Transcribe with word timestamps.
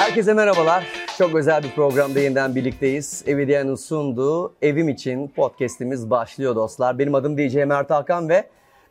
Herkese 0.00 0.34
merhabalar. 0.34 0.84
Çok 1.18 1.34
özel 1.34 1.62
bir 1.62 1.70
programda 1.70 2.20
yeniden 2.20 2.54
birlikteyiz. 2.54 3.24
Evidiyan'ın 3.26 3.74
sunduğu 3.74 4.54
Evim 4.62 4.88
için 4.88 5.28
podcast'imiz 5.28 6.10
başlıyor 6.10 6.56
dostlar. 6.56 6.98
Benim 6.98 7.14
adım 7.14 7.38
DJ 7.38 7.54
Mert 7.54 7.90
Hakan 7.90 8.28
ve 8.28 8.44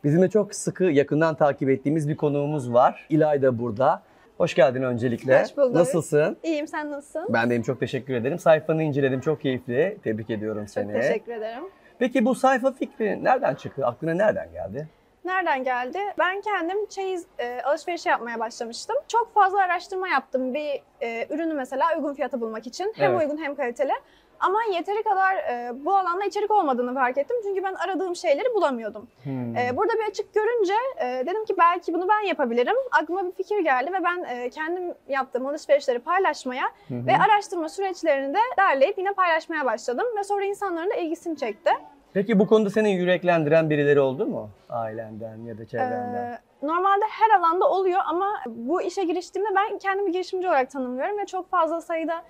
bizimle 0.04 0.30
çok 0.30 0.54
sıkı 0.54 0.84
yakından 0.84 1.34
takip 1.34 1.70
ettiğimiz 1.70 2.08
bir 2.08 2.16
konuğumuz 2.16 2.72
var. 2.72 3.06
İlay 3.08 3.42
da 3.42 3.58
burada. 3.58 4.02
Hoş 4.38 4.54
geldin 4.54 4.82
öncelikle. 4.82 5.42
Hoş 5.42 5.56
bulduk. 5.56 5.74
Nasılsın? 5.74 6.36
İyiyim, 6.42 6.68
sen 6.68 6.90
nasılsın? 6.90 7.26
Ben 7.28 7.50
deyim 7.50 7.62
çok 7.62 7.80
teşekkür 7.80 8.14
ederim. 8.14 8.38
Sayfanı 8.38 8.82
inceledim 8.82 9.20
çok 9.20 9.40
keyifli. 9.40 9.98
Tebrik 10.04 10.30
ediyorum 10.30 10.68
seni. 10.68 10.92
Çok 10.92 11.02
teşekkür 11.02 11.32
ederim. 11.32 11.62
Peki 11.98 12.24
bu 12.24 12.34
sayfa 12.34 12.72
fikri 12.72 13.24
nereden 13.24 13.54
çıktı? 13.54 13.86
Aklına 13.86 14.14
nereden 14.14 14.52
geldi? 14.52 14.88
Nereden 15.24 15.64
geldi? 15.64 15.98
Ben 16.18 16.40
kendim 16.40 16.86
çeyiz 16.86 17.26
e, 17.38 17.62
alışverişi 17.62 18.08
yapmaya 18.08 18.38
başlamıştım. 18.38 18.96
Çok 19.08 19.34
fazla 19.34 19.58
araştırma 19.62 20.08
yaptım 20.08 20.54
bir 20.54 20.82
e, 21.02 21.26
ürünü 21.30 21.54
mesela 21.54 21.86
uygun 21.96 22.14
fiyata 22.14 22.40
bulmak 22.40 22.66
için. 22.66 22.92
Hem 22.96 23.10
Evet. 23.10 23.22
uygun 23.22 23.42
hem 23.44 23.54
kaliteli. 23.54 23.92
Ama 24.40 24.58
yeteri 24.72 25.02
kadar 25.02 25.34
e, 25.36 25.72
bu 25.84 25.96
alanda 25.96 26.24
içerik 26.24 26.50
olmadığını 26.50 26.94
fark 26.94 27.18
ettim. 27.18 27.36
Çünkü 27.42 27.62
ben 27.64 27.74
aradığım 27.74 28.16
şeyleri 28.16 28.54
bulamıyordum. 28.54 29.08
Hmm. 29.22 29.56
E, 29.56 29.76
burada 29.76 29.92
bir 29.92 30.10
açık 30.10 30.34
görünce 30.34 30.74
e, 31.00 31.06
dedim 31.26 31.44
ki 31.44 31.54
belki 31.58 31.94
bunu 31.94 32.08
ben 32.08 32.20
yapabilirim. 32.26 32.76
Aklıma 33.02 33.26
bir 33.26 33.32
fikir 33.32 33.58
geldi 33.58 33.92
ve 33.92 34.04
ben 34.04 34.24
e, 34.24 34.50
kendim 34.50 34.94
yaptığım 35.08 35.46
alışverişleri 35.46 35.98
paylaşmaya 35.98 36.64
Hı 36.88 36.94
hı. 36.94 37.06
ve 37.06 37.12
araştırma 37.26 37.68
süreçlerini 37.68 38.34
de 38.34 38.38
derleyip 38.58 38.98
yine 38.98 39.12
paylaşmaya 39.12 39.64
başladım. 39.64 40.06
Ve 40.18 40.24
sonra 40.24 40.44
insanların 40.44 40.90
da 40.90 40.94
ilgisini 40.94 41.36
çekti. 41.36 41.70
Peki 42.14 42.38
bu 42.38 42.46
konuda 42.46 42.70
seni 42.70 42.92
yüreklendiren 42.92 43.70
birileri 43.70 44.00
oldu 44.00 44.26
mu? 44.26 44.50
Ailenden 44.68 45.36
ya 45.44 45.58
da 45.58 45.66
çevrenden? 45.66 46.32
Ee, 46.32 46.38
normalde 46.62 47.04
her 47.10 47.38
alanda 47.38 47.70
oluyor 47.70 48.00
ama 48.06 48.28
bu 48.46 48.82
işe 48.82 49.04
giriştiğimde 49.04 49.50
ben 49.56 49.78
kendimi 49.78 50.12
girişimci 50.12 50.48
olarak 50.48 50.70
tanımlıyorum 50.70 51.18
ve 51.18 51.26
çok 51.26 51.50
fazla 51.50 51.80
sayıda 51.80 52.22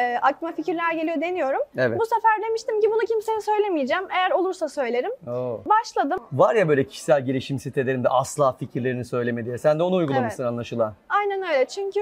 e, 0.00 0.16
aklıma 0.22 0.52
fikirler 0.52 0.92
geliyor 0.92 1.20
deniyorum. 1.20 1.60
evet. 1.76 2.00
Bu 2.00 2.06
sefer 2.06 2.48
demiştim 2.48 2.80
ki 2.80 2.90
bunu 2.90 3.00
kimseye 3.00 3.40
söylemeyeceğim. 3.40 4.04
Eğer 4.10 4.30
olursa 4.30 4.68
söylerim. 4.68 5.10
Oo. 5.28 5.60
Başladım. 5.66 6.20
Var 6.32 6.54
ya 6.54 6.68
böyle 6.68 6.84
kişisel 6.84 7.24
gelişim 7.24 7.58
sitelerinde 7.58 8.08
asla 8.08 8.52
fikirlerini 8.52 9.04
söyleme 9.04 9.44
diye. 9.44 9.58
Sen 9.58 9.78
de 9.78 9.82
onu 9.82 9.96
uygulamışsın 9.96 10.44
anlaşılan. 10.44 10.94
Aynen 11.08 11.42
öyle. 11.42 11.64
Çünkü 11.66 12.00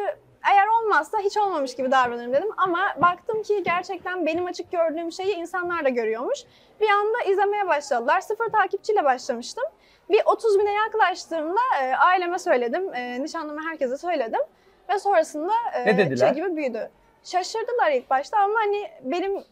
eğer 0.53 0.67
olmazsa 0.67 1.19
hiç 1.19 1.37
olmamış 1.37 1.77
gibi 1.77 1.91
davranırım 1.91 2.33
dedim. 2.33 2.49
Ama 2.57 2.81
baktım 3.03 3.43
ki 3.43 3.63
gerçekten 3.63 4.27
benim 4.27 4.47
açık 4.47 4.73
gördüğüm 4.73 5.13
şeyi 5.13 5.35
insanlar 5.35 5.85
da 5.85 5.89
görüyormuş. 5.89 6.39
Bir 6.81 6.89
anda 6.89 7.23
izlemeye 7.31 7.67
başladılar. 7.67 8.21
Sıfır 8.21 8.49
takipçiyle 8.49 9.05
başlamıştım. 9.05 9.65
Bir 10.11 10.23
30 10.27 10.59
bine 10.59 10.73
yaklaştığımda 10.73 11.61
e, 11.83 11.95
aileme 11.97 12.39
söyledim. 12.39 12.95
E, 12.95 13.23
nişanlıma 13.23 13.61
herkese 13.71 13.99
söyledim. 13.99 14.41
Ve 14.89 14.99
sonrasında 14.99 15.53
e, 15.87 16.17
şey 16.17 16.31
gibi 16.31 16.57
büyüdü. 16.57 16.91
Şaşırdılar 17.25 17.91
ilk 17.91 18.11
başta 18.11 18.39
ama 18.39 18.55
hani 18.61 18.91
benim 19.03 19.45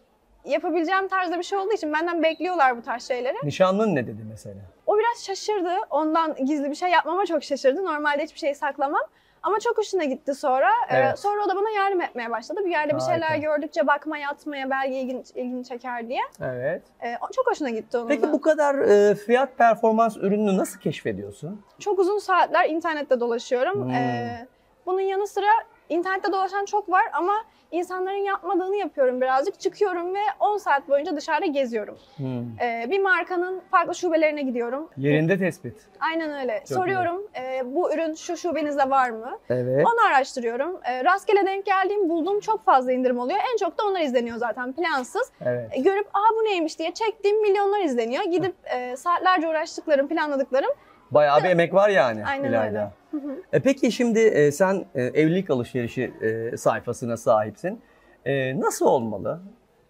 yapabileceğim 0.45 1.09
tarzda 1.09 1.39
bir 1.39 1.43
şey 1.43 1.59
olduğu 1.59 1.73
için 1.73 1.93
benden 1.93 2.23
bekliyorlar 2.23 2.77
bu 2.77 2.83
tarz 2.83 3.09
şeyleri. 3.09 3.37
Nişanlın 3.43 3.95
ne 3.95 4.06
dedi 4.06 4.23
mesela? 4.31 4.56
O 4.87 4.98
biraz 4.98 5.25
şaşırdı. 5.25 5.73
Ondan 5.91 6.34
gizli 6.45 6.71
bir 6.71 6.75
şey 6.75 6.91
yapmama 6.91 7.27
çok 7.27 7.45
şaşırdı. 7.45 7.84
Normalde 7.84 8.23
hiçbir 8.23 8.39
şey 8.39 8.55
saklamam. 8.55 9.03
Ama 9.47 9.61
çok 9.61 9.79
hoşuna 9.79 10.05
gitti 10.05 10.35
sonra. 10.35 10.71
Ee, 10.91 10.97
Evet. 10.97 11.19
sonra 11.19 11.45
o 11.45 11.49
da 11.49 11.57
bana 11.57 11.71
yardım 11.71 12.01
etmeye 12.01 12.31
başladı. 12.31 12.61
Bir 12.65 12.71
yerde 12.71 12.95
bir 12.97 13.01
şeyler 13.01 13.21
Harika. 13.29 13.37
gördükçe 13.47 13.87
bakmaya, 13.87 14.31
atmaya 14.31 14.71
belki 14.71 14.95
ilgini, 14.95 15.23
ilgini 15.35 15.65
çeker 15.65 16.09
diye. 16.09 16.21
Evet. 16.41 16.83
Ee, 17.03 17.17
o- 17.21 17.33
çok 17.33 17.47
hoşuna 17.51 17.71
gitti 17.71 17.99
onun 17.99 18.09
Peki 18.09 18.23
da. 18.23 18.33
bu 18.33 18.41
kadar 18.41 18.75
e, 18.75 19.15
fiyat 19.15 19.59
performans 19.59 20.17
ürününü 20.17 20.57
nasıl 20.59 20.81
keşfediyorsun? 20.81 21.63
Çok 21.79 21.99
uzun 21.99 22.19
saatler 22.19 22.69
internette 22.71 23.21
dolaşıyorum. 23.21 23.85
Hmm. 23.85 23.91
Ee, 23.91 24.47
bunun 24.87 25.01
yanı 25.01 25.27
sıra 25.27 25.47
internette 25.89 26.33
dolaşan 26.33 26.65
çok 26.65 26.91
var 26.91 27.05
ama 27.12 27.34
insanların 27.70 28.25
yapmadığını 28.25 28.77
yapıyorum 28.77 29.20
birazcık. 29.20 29.61
Çıkıyorum 29.61 30.15
ve 30.15 30.19
10 30.41 30.56
saat 30.56 30.88
boyunca 30.88 31.16
dışarıda 31.16 31.47
geziyorum. 31.47 31.99
Hmm. 32.16 32.61
Ee, 32.61 32.87
bir 32.91 33.03
markanın 33.03 33.62
farklı 33.71 33.94
şubelerine 33.94 34.43
gidiyorum. 34.43 34.88
Yerinde 34.97 35.38
tespit. 35.38 35.77
Aynen 36.00 36.41
öyle. 36.41 36.59
Çok 36.59 36.78
Soruyorum 36.78 37.22
e, 37.41 37.62
bu 37.75 37.93
ürün 37.94 38.15
şu 38.15 38.37
şubenizde 38.37 38.91
var 38.91 39.11
mı? 39.11 39.38
Evet. 39.50 39.87
Onu 39.87 40.06
araştırıyorum. 40.06 40.81
E, 40.84 41.05
rastgele 41.05 41.47
denk 41.47 41.66
geldiğim, 41.66 42.09
bulduğum 42.09 42.41
çok 42.41 42.65
fazla 42.65 42.93
indirim 42.93 43.19
oluyor. 43.19 43.38
En 43.53 43.56
çok 43.56 43.78
da 43.78 43.82
onlar 43.84 44.00
izleniyor 44.00 44.37
zaten 44.37 44.72
plansız. 44.72 45.32
Evet. 45.41 45.71
E, 45.72 45.81
görüp 45.81 46.06
aa 46.06 46.34
bu 46.41 46.44
neymiş 46.44 46.78
diye 46.78 46.94
çektiğim 46.94 47.43
milyonlar 47.43 47.81
izleniyor. 47.81 48.25
Gidip 48.25 48.55
e, 48.65 48.97
saatlerce 48.97 49.49
uğraştıklarım, 49.49 50.09
planladıklarım. 50.09 50.71
Bayağı 51.11 51.38
bir 51.44 51.49
emek 51.50 51.75
var 51.75 51.88
yani 51.88 52.25
Aynen 52.27 52.49
İlayda. 52.49 52.66
öyle. 52.66 52.91
Hı 53.22 53.28
hı. 53.28 53.43
E 53.53 53.60
peki 53.60 53.93
şimdi 53.93 54.19
e, 54.19 54.53
sen 54.53 54.84
e, 54.94 55.03
evlilik 55.03 55.50
alışverişi 55.50 56.12
e, 56.21 56.56
sayfasına 56.56 57.16
sahipsin. 57.16 57.81
E, 58.25 58.60
nasıl 58.60 58.87
olmalı? 58.87 59.41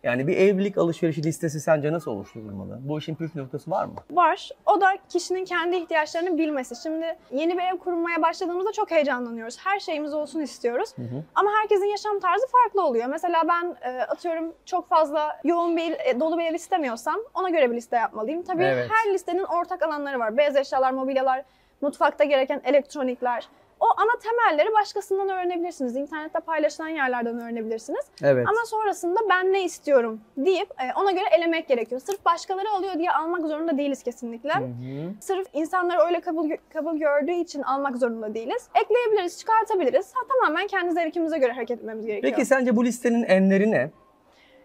Yani 0.02 0.26
bir 0.26 0.36
evlilik 0.36 0.78
alışverişi 0.78 1.22
listesi 1.22 1.60
sence 1.60 1.92
nasıl 1.92 2.10
oluşturulmalı? 2.10 2.78
Bu 2.82 2.98
işin 2.98 3.14
püf 3.14 3.34
noktası 3.36 3.70
var 3.70 3.84
mı? 3.84 3.94
Var. 4.10 4.50
O 4.66 4.80
da 4.80 4.86
kişinin 5.08 5.44
kendi 5.44 5.76
ihtiyaçlarını 5.76 6.38
bilmesi. 6.38 6.74
Şimdi 6.82 7.16
yeni 7.32 7.58
bir 7.58 7.62
ev 7.62 7.78
kurmaya 7.78 8.22
başladığımızda 8.22 8.72
çok 8.72 8.90
heyecanlanıyoruz. 8.90 9.58
Her 9.64 9.80
şeyimiz 9.80 10.14
olsun 10.14 10.40
istiyoruz. 10.40 10.90
Hı 10.96 11.02
hı. 11.02 11.24
Ama 11.34 11.50
herkesin 11.60 11.84
yaşam 11.84 12.20
tarzı 12.20 12.46
farklı 12.46 12.86
oluyor. 12.86 13.06
Mesela 13.06 13.42
ben 13.48 13.90
e, 13.90 14.00
atıyorum 14.02 14.52
çok 14.64 14.88
fazla 14.88 15.40
yoğun 15.44 15.76
bir 15.76 15.92
e, 15.92 16.20
dolu 16.20 16.38
bir 16.38 16.44
ev 16.44 16.54
istemiyorsam 16.54 17.16
ona 17.34 17.50
göre 17.50 17.70
bir 17.70 17.76
liste 17.76 17.96
yapmalıyım. 17.96 18.42
Tabii 18.42 18.64
Evet. 18.64 18.90
her 18.90 19.14
listenin 19.14 19.44
ortak 19.44 19.82
alanları 19.82 20.18
var. 20.18 20.36
Beyaz 20.36 20.56
eşyalar, 20.56 20.92
mobilyalar, 20.92 21.44
mutfakta 21.80 22.24
gereken 22.24 22.60
elektronikler. 22.64 23.48
O 23.80 23.86
ana 23.96 24.18
temelleri 24.22 24.74
başkasından 24.74 25.28
öğrenebilirsiniz. 25.28 25.96
İnternette 25.96 26.40
paylaşılan 26.40 26.88
yerlerden 26.88 27.40
öğrenebilirsiniz. 27.40 28.04
Evet. 28.22 28.48
Ama 28.48 28.64
sonrasında 28.66 29.20
ben 29.30 29.52
ne 29.52 29.64
istiyorum 29.64 30.20
deyip 30.36 30.70
e, 30.70 31.00
ona 31.00 31.10
göre 31.10 31.24
elemek 31.38 31.68
gerekiyor. 31.68 32.00
Sırf 32.00 32.24
başkaları 32.24 32.70
alıyor 32.70 32.94
diye 32.94 33.10
almak 33.10 33.46
zorunda 33.46 33.78
değiliz 33.78 34.02
kesinlikle. 34.02 34.54
Hı 34.54 34.64
hı. 34.64 35.12
Sırf 35.20 35.48
insanlar 35.52 36.06
öyle 36.06 36.20
kabul 36.20 36.50
kabul 36.72 36.96
gördüğü 36.96 37.32
için 37.32 37.62
almak 37.62 37.96
zorunda 37.96 38.34
değiliz. 38.34 38.68
Ekleyebiliriz, 38.84 39.38
çıkartabiliriz. 39.38 40.12
Ha, 40.14 40.20
tamamen 40.28 40.66
kendi 40.66 40.92
zevkimize 40.92 41.38
göre 41.38 41.52
hareket 41.52 41.78
etmemiz 41.78 42.06
gerekiyor. 42.06 42.32
Peki 42.32 42.46
sence 42.46 42.76
bu 42.76 42.84
listenin 42.84 43.22
enleri 43.22 43.70
ne? 43.70 43.90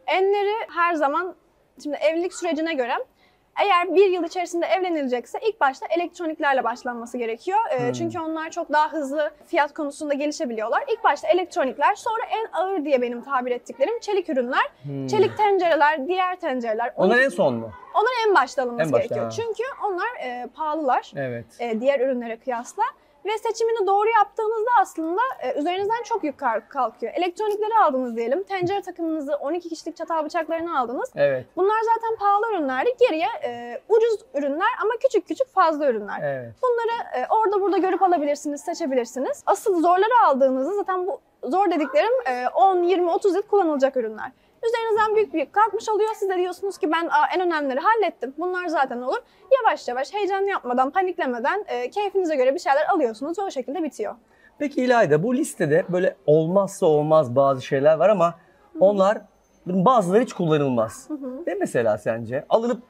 Enleri 0.07 0.67
her 0.75 0.94
zaman 0.94 1.35
şimdi 1.83 1.97
evlilik 1.97 2.33
sürecine 2.33 2.73
göre 2.73 2.94
eğer 3.63 3.95
bir 3.95 4.09
yıl 4.09 4.23
içerisinde 4.23 4.66
evlenilecekse 4.66 5.39
ilk 5.47 5.62
başta 5.62 5.85
elektroniklerle 5.89 6.63
başlanması 6.63 7.17
gerekiyor. 7.17 7.59
Ee, 7.72 7.79
Hmm. 7.85 7.91
Çünkü 7.94 8.19
onlar 8.19 8.50
çok 8.50 8.72
daha 8.73 8.91
hızlı 8.91 9.31
fiyat 9.47 9.73
konusunda 9.73 10.13
gelişebiliyorlar. 10.13 10.84
İlk 10.94 11.03
başta 11.03 11.28
elektronikler, 11.28 11.95
sonra 11.95 12.22
en 12.31 12.59
ağır 12.62 12.85
diye 12.85 13.01
benim 13.01 13.22
tabir 13.22 13.51
ettiklerim 13.51 14.00
çelik 14.00 14.29
ürünler. 14.29 14.66
Hmm. 14.84 15.07
Çelik 15.07 15.38
tencereler, 15.38 16.07
diğer 16.07 16.35
tencereler. 16.39 16.94
Onlar 16.97 17.19
en 17.19 17.29
son 17.29 17.56
mu? 17.56 17.72
Onları 17.95 18.13
en 18.29 18.35
başta 18.35 18.62
alınması 18.63 18.88
En 18.88 18.91
başta, 18.94 19.16
gerekiyor. 19.16 19.25
ha. 19.25 19.31
Çünkü 19.31 19.63
onlar 19.85 20.07
e, 20.25 20.47
pahalılar 20.56 21.12
Evet. 21.16 21.45
e, 21.59 21.79
diğer 21.81 22.00
ürünlere 22.00 22.38
kıyasla. 22.38 22.83
Ve 23.25 23.37
seçimini 23.37 23.87
doğru 23.87 24.09
yaptığınızda 24.09 24.69
aslında 24.81 25.21
e, 25.43 25.59
üzerinizden 25.59 26.03
çok 26.03 26.23
yük 26.23 26.37
kal- 26.37 26.61
kalkıyor. 26.69 27.13
Elektronikleri 27.15 27.77
aldınız 27.77 28.15
diyelim. 28.17 28.43
Tencere 28.43 28.81
takımınızı, 28.81 29.35
12 29.35 29.69
kişilik 29.69 29.97
çatal 29.97 30.25
bıçaklarını 30.25 30.79
aldınız. 30.79 31.11
Evet. 31.15 31.45
Bunlar 31.55 31.77
zaten 31.95 32.15
pahalı 32.15 32.45
ürünlerdi. 32.53 32.95
Geriye 32.99 33.27
e, 33.45 33.81
ucuz 33.89 34.19
ürünler 34.33 34.67
ama 34.83 34.93
küçük 35.03 35.27
küçük 35.27 35.47
fazla 35.53 35.87
ürünler. 35.87 36.19
Evet. 36.23 36.53
Bunları 36.63 37.21
e, 37.21 37.27
orada 37.29 37.61
burada 37.61 37.77
görüp 37.77 38.01
alabilirsiniz, 38.01 38.61
seçebilirsiniz. 38.61 39.43
Asıl 39.45 39.81
zorları 39.81 40.25
aldığınızda 40.25 40.73
zaten 40.73 41.07
bu 41.07 41.19
zor 41.43 41.71
dediklerim 41.71 42.13
e, 42.27 42.47
10, 42.55 42.83
20, 42.83 43.11
30 43.11 43.35
yıl 43.35 43.41
kullanılacak 43.41 43.97
ürünler. 43.97 44.31
Üzerinizden 44.67 45.16
büyük 45.16 45.33
büyük 45.33 45.53
kalkmış 45.53 45.89
oluyor. 45.89 46.09
Siz 46.16 46.29
de 46.29 46.38
diyorsunuz 46.38 46.77
ki 46.77 46.91
ben 46.91 47.09
en 47.35 47.41
önemlileri 47.41 47.79
hallettim. 47.79 48.33
Bunlar 48.38 48.67
zaten 48.67 49.01
olur. 49.01 49.17
Yavaş 49.59 49.88
yavaş 49.88 50.13
heyecan 50.13 50.41
yapmadan, 50.41 50.91
paniklemeden 50.91 51.66
e, 51.67 51.89
keyfinize 51.89 52.35
göre 52.35 52.53
bir 52.53 52.59
şeyler 52.59 52.85
alıyorsunuz 52.85 53.39
ve 53.39 53.41
o 53.41 53.51
şekilde 53.51 53.83
bitiyor. 53.83 54.15
Peki 54.59 54.81
İlayda 54.81 55.24
bu 55.24 55.36
listede 55.36 55.86
böyle 55.89 56.15
olmazsa 56.25 56.86
olmaz 56.86 57.36
bazı 57.36 57.62
şeyler 57.62 57.97
var 57.97 58.09
ama 58.09 58.36
onlar 58.80 59.18
bazıları 59.65 60.24
hiç 60.24 60.33
kullanılmaz. 60.33 61.09
Ne 61.47 61.56
mesela 61.56 61.97
sence? 61.97 62.45
Alınıp 62.50 62.83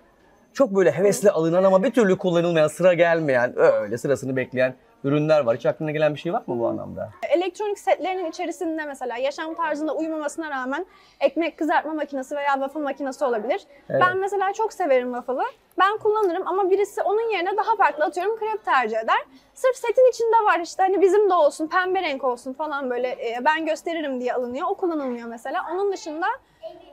çok 0.54 0.76
böyle 0.76 0.92
hevesle 0.92 1.32
alınan 1.32 1.64
ama 1.64 1.84
bir 1.84 1.92
türlü 1.92 2.18
kullanılmayan, 2.18 2.68
sıra 2.68 2.94
gelmeyen, 2.94 3.54
öyle 3.60 3.98
sırasını 3.98 4.36
bekleyen 4.36 4.76
ürünler 5.04 5.40
var. 5.40 5.58
Hiç 5.58 5.66
aklına 5.66 5.92
gelen 5.92 6.14
bir 6.14 6.20
şey 6.20 6.34
var 6.34 6.44
mı 6.48 6.60
bu 6.60 6.68
anlamda? 6.68 7.10
Elektronik 7.30 7.80
setlerinin 7.80 8.26
içerisinde 8.26 8.86
mesela 8.86 9.18
yaşam 9.18 9.54
tarzında 9.56 9.96
uymamasına 9.96 10.50
rağmen 10.50 10.86
ekmek 11.20 11.58
kızartma 11.58 11.94
makinesi 11.94 12.36
veya 12.36 12.54
waffle 12.54 12.80
makinesi 12.80 13.26
olabilir. 13.26 13.62
Evet. 13.90 14.02
Ben 14.02 14.18
mesela 14.18 14.54
çok 14.54 14.74
severim 14.74 15.14
waffle'ı. 15.14 15.46
Ben 15.80 15.98
kullanırım 15.98 16.48
ama 16.48 16.70
birisi 16.70 17.02
onun 17.02 17.32
yerine 17.32 17.58
daha 17.58 17.76
farklı 17.76 18.06
atıyorum 18.06 18.38
krep 18.38 18.66
tercih 18.66 18.98
eder. 18.98 19.20
Sırf 19.54 19.76
setin 19.76 20.10
içinde 20.10 20.46
var 20.46 20.60
işte 20.60 20.84
hani 20.84 21.02
bizim 21.02 21.30
de 21.30 21.34
olsun, 21.34 21.68
pembe 21.68 22.02
renk 22.02 22.24
olsun 22.24 22.54
falan 22.54 22.90
böyle 22.90 23.08
e, 23.08 23.46
ben 23.46 23.66
gösteririm 23.66 24.20
diye 24.20 24.34
alınıyor. 24.34 24.68
O 24.70 24.76
kullanılmıyor 24.76 25.28
mesela. 25.28 25.66
Onun 25.74 25.94
dışında 25.94 26.28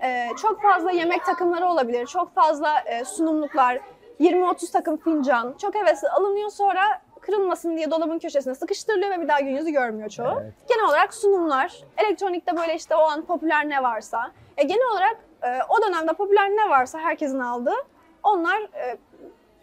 e, 0.02 0.28
çok 0.42 0.62
fazla 0.62 0.90
yemek 0.90 1.24
takımları 1.24 1.66
olabilir. 1.66 2.06
Çok 2.06 2.34
fazla 2.34 2.80
e, 2.80 3.04
sunumluklar, 3.04 3.80
20-30 4.20 4.72
takım 4.72 4.96
fincan. 4.96 5.54
Çok 5.62 5.74
hevesli 5.74 6.08
alınıyor 6.08 6.50
sonra 6.50 6.80
kırılmasın 7.32 7.76
diye 7.76 7.90
dolabın 7.90 8.18
köşesine 8.18 8.54
sıkıştırılıyor 8.54 9.10
ve 9.10 9.20
bir 9.20 9.28
daha 9.28 9.40
gün 9.40 9.56
yüzü 9.56 9.70
görmüyor 9.70 10.08
çoğu. 10.08 10.38
Evet. 10.42 10.52
Genel 10.68 10.84
olarak 10.88 11.14
sunumlar, 11.14 11.82
elektronikte 11.96 12.56
böyle 12.56 12.74
işte 12.74 12.94
o 12.96 13.00
an 13.00 13.22
popüler 13.22 13.68
ne 13.68 13.82
varsa. 13.82 14.30
E, 14.56 14.62
genel 14.62 14.90
olarak 14.92 15.16
e, 15.42 15.48
o 15.68 15.82
dönemde 15.82 16.12
popüler 16.12 16.50
ne 16.50 16.70
varsa 16.70 16.98
herkesin 16.98 17.38
aldığı 17.38 17.76
onlar 18.22 18.58
e, 18.60 18.96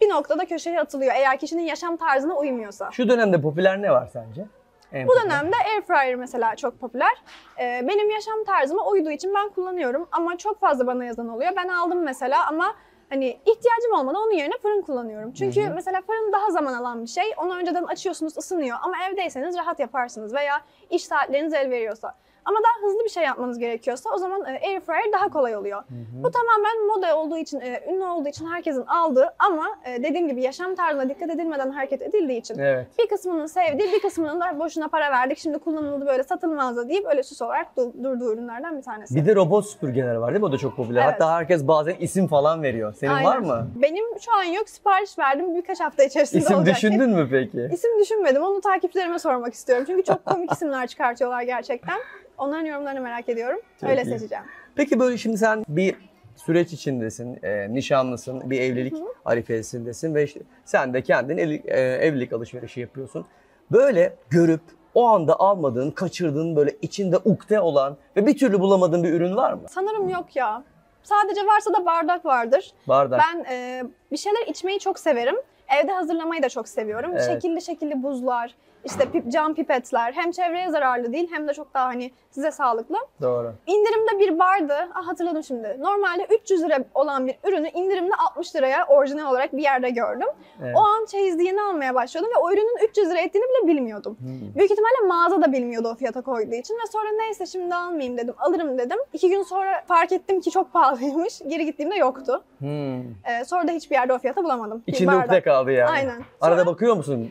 bir 0.00 0.08
noktada 0.08 0.44
köşeye 0.44 0.80
atılıyor 0.80 1.12
eğer 1.16 1.38
kişinin 1.38 1.62
yaşam 1.62 1.96
tarzına 1.96 2.34
uymuyorsa. 2.36 2.90
Şu 2.92 3.08
dönemde 3.08 3.40
popüler 3.40 3.82
ne 3.82 3.90
var 3.90 4.08
sence? 4.12 4.46
En 4.92 5.06
Bu 5.08 5.12
popüler. 5.12 5.24
dönemde 5.24 5.56
air 5.56 5.82
fryer 5.82 6.14
mesela 6.14 6.56
çok 6.56 6.80
popüler. 6.80 7.22
Ee, 7.60 7.80
benim 7.88 8.10
yaşam 8.10 8.44
tarzıma 8.44 8.86
uyduğu 8.86 9.10
için 9.10 9.34
ben 9.34 9.48
kullanıyorum 9.48 10.08
ama 10.12 10.38
çok 10.38 10.60
fazla 10.60 10.86
bana 10.86 11.04
yazan 11.04 11.28
oluyor. 11.28 11.52
Ben 11.56 11.68
aldım 11.68 12.02
mesela 12.02 12.46
ama 12.48 12.74
hani 13.08 13.26
ihtiyacım 13.28 13.92
olmadı 13.98 14.18
onun 14.18 14.32
yerine 14.32 14.54
fırın 14.62 14.82
kullanıyorum. 14.82 15.32
Çünkü 15.32 15.62
Hı 15.62 15.70
hı. 15.70 15.74
mesela 15.74 16.00
fırın 16.00 16.32
daha 16.32 16.50
zaman 16.50 16.74
alan 16.74 17.02
bir 17.02 17.08
şey. 17.08 17.24
Onu 17.36 17.56
önceden 17.56 17.84
açıyorsunuz 17.84 18.36
ısınıyor 18.38 18.78
ama 18.82 18.94
evdeyseniz 19.10 19.56
rahat 19.56 19.80
yaparsınız 19.80 20.34
veya 20.34 20.60
iş 20.90 21.04
saatleriniz 21.04 21.54
el 21.54 21.70
veriyorsa. 21.70 22.14
Ama 22.46 22.58
daha 22.58 22.88
hızlı 22.88 23.04
bir 23.04 23.08
şey 23.08 23.24
yapmanız 23.24 23.58
gerekiyorsa 23.58 24.10
o 24.14 24.18
zaman 24.18 24.44
e, 24.44 24.50
air 24.68 24.80
fryer 24.80 25.12
daha 25.12 25.28
kolay 25.28 25.56
oluyor. 25.56 25.82
Bu 26.22 26.30
tamamen 26.30 26.86
moda 26.86 27.18
olduğu 27.18 27.36
için, 27.38 27.60
e, 27.60 27.84
ünlü 27.90 28.04
olduğu 28.04 28.28
için 28.28 28.46
herkesin 28.46 28.84
aldığı 28.86 29.34
ama 29.38 29.66
e, 29.84 30.02
dediğim 30.02 30.28
gibi 30.28 30.42
yaşam 30.42 30.74
tarzına 30.74 31.08
dikkat 31.08 31.30
edilmeden 31.30 31.70
hareket 31.70 32.02
edildiği 32.02 32.40
için 32.40 32.58
Evet. 32.58 32.86
bir 32.98 33.08
kısmının 33.08 33.46
sevdiği, 33.46 33.92
bir 33.92 34.02
kısmının 34.02 34.40
da 34.40 34.58
boşuna 34.58 34.88
para 34.88 35.10
verdik, 35.10 35.38
şimdi 35.38 35.58
kullanıldı 35.58 36.06
böyle 36.06 36.24
satılmaz 36.24 36.76
da 36.76 36.88
deyip 36.88 37.06
öyle 37.06 37.22
süs 37.22 37.42
olarak 37.42 37.66
du- 37.76 38.04
durduğu 38.04 38.32
ürünlerden 38.32 38.76
bir 38.78 38.82
tanesi. 38.82 39.14
Bir 39.16 39.26
de 39.26 39.34
robot 39.34 39.66
süpürgeler 39.66 40.14
var 40.14 40.30
değil 40.32 40.40
mi? 40.40 40.46
O 40.46 40.52
da 40.52 40.58
çok 40.58 40.76
popüler. 40.76 41.04
Evet. 41.04 41.14
Hatta 41.14 41.32
herkes 41.34 41.68
bazen 41.68 41.94
isim 42.00 42.26
falan 42.28 42.62
veriyor. 42.62 42.94
Senin 42.94 43.12
Aynen. 43.12 43.24
var 43.30 43.38
mı? 43.38 43.68
Benim 43.82 44.04
şu 44.20 44.32
an 44.38 44.42
yok, 44.44 44.68
sipariş 44.68 45.18
verdim. 45.18 45.54
Birkaç 45.54 45.80
hafta 45.80 46.04
içerisinde 46.04 46.42
İsim 46.42 46.56
olacak. 46.56 46.76
düşündün 46.76 47.10
mü 47.10 47.28
peki? 47.30 47.68
İsim 47.74 48.00
düşünmedim, 48.00 48.42
onu 48.42 48.60
takipçilerime 48.60 49.18
sormak 49.18 49.54
istiyorum. 49.54 49.84
Çünkü 49.88 50.04
çok 50.04 50.24
komik 50.26 50.52
isimler 50.52 50.86
çıkartıyorlar 50.86 51.42
gerçekten. 51.42 51.98
Onların 52.38 52.64
yorumlarını 52.64 53.00
merak 53.00 53.28
ediyorum. 53.28 53.60
Çok 53.80 53.90
öyle 53.90 54.04
seçeceğim. 54.04 54.44
Peki 54.74 55.00
böyle 55.00 55.18
şimdi 55.18 55.38
sen 55.38 55.64
bir 55.68 55.94
süreç 56.36 56.72
içindesin, 56.72 57.38
e, 57.42 57.74
nişanlısın, 57.74 58.50
bir 58.50 58.60
evlilik 58.60 58.94
arifesindesin 59.24 60.14
ve 60.14 60.24
işte 60.24 60.40
sen 60.64 60.94
de 60.94 61.02
kendin 61.02 61.36
evlilik, 61.38 61.66
e, 61.66 61.80
evlilik 61.80 62.32
alışverişi 62.32 62.80
yapıyorsun. 62.80 63.26
Böyle 63.72 64.16
görüp 64.30 64.60
o 64.94 65.06
anda 65.06 65.40
almadığın, 65.40 65.90
kaçırdığın 65.90 66.56
böyle 66.56 66.76
içinde 66.82 67.16
ukde 67.16 67.60
olan 67.60 67.96
ve 68.16 68.26
bir 68.26 68.38
türlü 68.38 68.60
bulamadığın 68.60 69.04
bir 69.04 69.12
ürün 69.12 69.36
var 69.36 69.52
mı? 69.52 69.62
Sanırım 69.68 70.08
yok 70.08 70.36
ya. 70.36 70.64
Sadece 71.02 71.46
varsa 71.46 71.72
da 71.72 71.86
bardak 71.86 72.24
vardır. 72.24 72.72
Bardak. 72.88 73.20
Ben 73.20 73.44
e, 73.50 73.82
bir 74.12 74.16
şeyler 74.16 74.46
içmeyi 74.46 74.78
çok 74.78 74.98
severim. 74.98 75.36
Evde 75.68 75.92
hazırlamayı 75.92 76.42
da 76.42 76.48
çok 76.48 76.68
seviyorum. 76.68 77.10
Evet. 77.12 77.26
Şekilli 77.26 77.62
şekilli 77.62 78.02
buzlar, 78.02 78.54
işte 78.86 79.10
pip, 79.10 79.32
cam 79.32 79.54
pipetler 79.54 80.12
hem 80.12 80.30
çevreye 80.30 80.70
zararlı 80.70 81.12
değil 81.12 81.28
hem 81.32 81.48
de 81.48 81.54
çok 81.54 81.74
daha 81.74 81.86
hani 81.86 82.10
size 82.30 82.50
sağlıklı. 82.50 82.96
Doğru. 83.22 83.52
İndirimde 83.66 84.18
bir 84.18 84.38
bardı. 84.38 84.74
Ah 84.94 85.06
hatırladım 85.06 85.44
şimdi. 85.44 85.76
Normalde 85.80 86.26
300 86.42 86.62
lira 86.62 86.78
olan 86.94 87.26
bir 87.26 87.36
ürünü 87.44 87.68
indirimde 87.68 88.14
60 88.30 88.56
liraya 88.56 88.86
orijinal 88.86 89.30
olarak 89.30 89.52
bir 89.56 89.62
yerde 89.62 89.90
gördüm. 89.90 90.28
Evet. 90.62 90.76
O 90.76 90.80
an 90.80 91.06
çeyizliğini 91.06 91.62
almaya 91.62 91.94
başladım 91.94 92.28
ve 92.36 92.38
o 92.38 92.52
ürünün 92.52 92.88
300 92.88 93.10
lira 93.10 93.18
ettiğini 93.18 93.44
bile 93.44 93.74
bilmiyordum. 93.74 94.16
Hmm. 94.18 94.54
Büyük 94.56 94.70
ihtimalle 94.70 95.08
mağaza 95.08 95.42
da 95.42 95.52
bilmiyordu 95.52 95.88
o 95.92 95.94
fiyata 95.94 96.20
koyduğu 96.20 96.54
için 96.54 96.74
ve 96.74 96.86
sonra 96.92 97.08
neyse 97.16 97.46
şimdi 97.46 97.74
almayayım 97.74 98.18
dedim, 98.18 98.34
alırım 98.38 98.78
dedim. 98.78 98.98
İki 99.12 99.28
gün 99.28 99.42
sonra 99.42 99.82
fark 99.88 100.12
ettim 100.12 100.40
ki 100.40 100.50
çok 100.50 100.72
pahalıymış. 100.72 101.40
Geri 101.46 101.64
gittiğimde 101.64 101.96
yoktu. 101.96 102.44
Hmm. 102.58 103.00
Ee, 103.00 103.44
sonra 103.46 103.68
da 103.68 103.72
hiçbir 103.72 103.96
yerde 103.96 104.12
o 104.12 104.18
fiyata 104.18 104.44
bulamadım. 104.44 104.82
İçinde 104.86 105.16
ukde 105.16 105.40
kaldı 105.40 105.55
yani. 105.72 105.90
Aynen. 105.90 106.22
Arada 106.40 106.60
Sonra- 106.60 106.72
bakıyor 106.72 106.94
musun? 106.96 107.30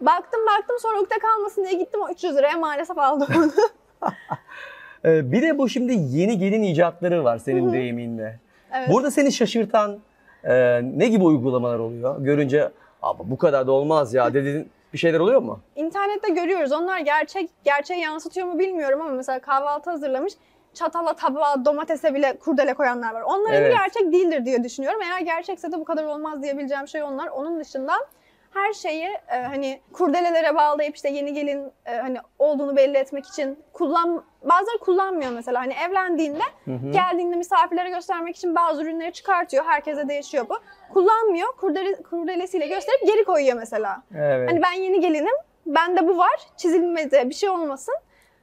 Baktım 0.00 0.40
baktım 0.58 0.76
sonra 0.80 1.00
ukde 1.00 1.18
kalmasın 1.18 1.64
diye 1.64 1.74
gittim 1.74 2.00
o 2.02 2.10
300 2.10 2.36
liraya 2.36 2.56
maalesef 2.58 2.98
aldım 2.98 3.28
onu. 3.36 3.50
Ee, 5.04 5.32
bir 5.32 5.42
de 5.42 5.58
bu 5.58 5.68
şimdi 5.68 5.92
yeni 5.92 6.38
gelin 6.38 6.62
icatları 6.62 7.24
var 7.24 7.38
senin 7.38 7.72
deyiminle. 7.72 8.38
evet. 8.74 8.88
Burada 8.92 9.10
seni 9.10 9.32
şaşırtan 9.32 9.98
e, 10.44 10.80
ne 10.82 11.08
gibi 11.08 11.24
uygulamalar 11.24 11.78
oluyor? 11.78 12.20
Görünce 12.20 12.70
Abi 13.02 13.22
bu 13.24 13.38
kadar 13.38 13.66
da 13.66 13.72
olmaz 13.72 14.14
ya 14.14 14.34
dediğin 14.34 14.70
bir 14.92 14.98
şeyler 14.98 15.20
oluyor 15.20 15.42
mu? 15.42 15.60
İnternette 15.76 16.28
görüyoruz. 16.32 16.72
Onlar 16.72 16.98
gerçek 16.98 17.50
gerçeği 17.64 18.00
yansıtıyor 18.00 18.46
mu 18.46 18.58
bilmiyorum 18.58 19.00
ama 19.00 19.10
mesela 19.10 19.38
kahvaltı 19.38 19.90
hazırlamış. 19.90 20.32
Çatala, 20.76 21.12
tabağa, 21.16 21.64
domatese 21.64 22.14
bile 22.14 22.38
kurdele 22.38 22.74
koyanlar 22.74 23.14
var. 23.14 23.22
Onlar 23.22 23.52
Evet. 23.52 23.72
gerçek 23.78 24.12
değildir 24.12 24.44
diye 24.44 24.64
düşünüyorum. 24.64 25.00
Eğer 25.02 25.20
gerçekse 25.20 25.72
de 25.72 25.80
bu 25.80 25.84
kadar 25.84 26.04
olmaz 26.04 26.42
diyebileceğim 26.42 26.88
şey 26.88 27.02
onlar. 27.02 27.26
Onun 27.28 27.60
dışında 27.60 27.92
her 28.54 28.72
şeyi 28.72 29.08
e, 29.28 29.42
hani 29.42 29.80
kurdelelere 29.92 30.54
bağlayıp 30.54 30.96
işte 30.96 31.08
yeni 31.08 31.34
gelin 31.34 31.72
e, 31.86 31.96
hani 31.96 32.18
olduğunu 32.38 32.76
belli 32.76 32.96
etmek 32.98 33.26
için 33.26 33.58
kullan 33.72 34.24
bazıları 34.42 34.78
kullanmıyor 34.78 35.32
mesela 35.32 35.60
hani 35.60 35.74
evlendiğinde 35.88 36.42
Hı 36.64 36.70
hı. 36.70 36.90
geldiğinde 36.90 37.36
misafirlere 37.36 37.90
göstermek 37.90 38.36
için 38.36 38.54
bazı 38.54 38.82
ürünleri 38.82 39.12
çıkartıyor. 39.12 39.64
Herkese 39.64 40.08
değişiyor 40.08 40.46
bu. 40.48 40.58
Kullanmıyor. 40.92 41.48
Kurdele, 41.56 42.02
kurdelesiyle 42.02 42.66
gösterip 42.66 43.06
geri 43.06 43.24
koyuyor 43.24 43.56
mesela. 43.56 44.02
Evet. 44.16 44.50
Hani 44.50 44.62
ben 44.62 44.72
yeni 44.72 45.00
gelinim, 45.00 45.34
bende 45.66 46.08
bu 46.08 46.18
var, 46.18 46.40
çizilmedi, 46.56 47.22
bir 47.26 47.34
şey 47.34 47.48
olmasın. 47.48 47.94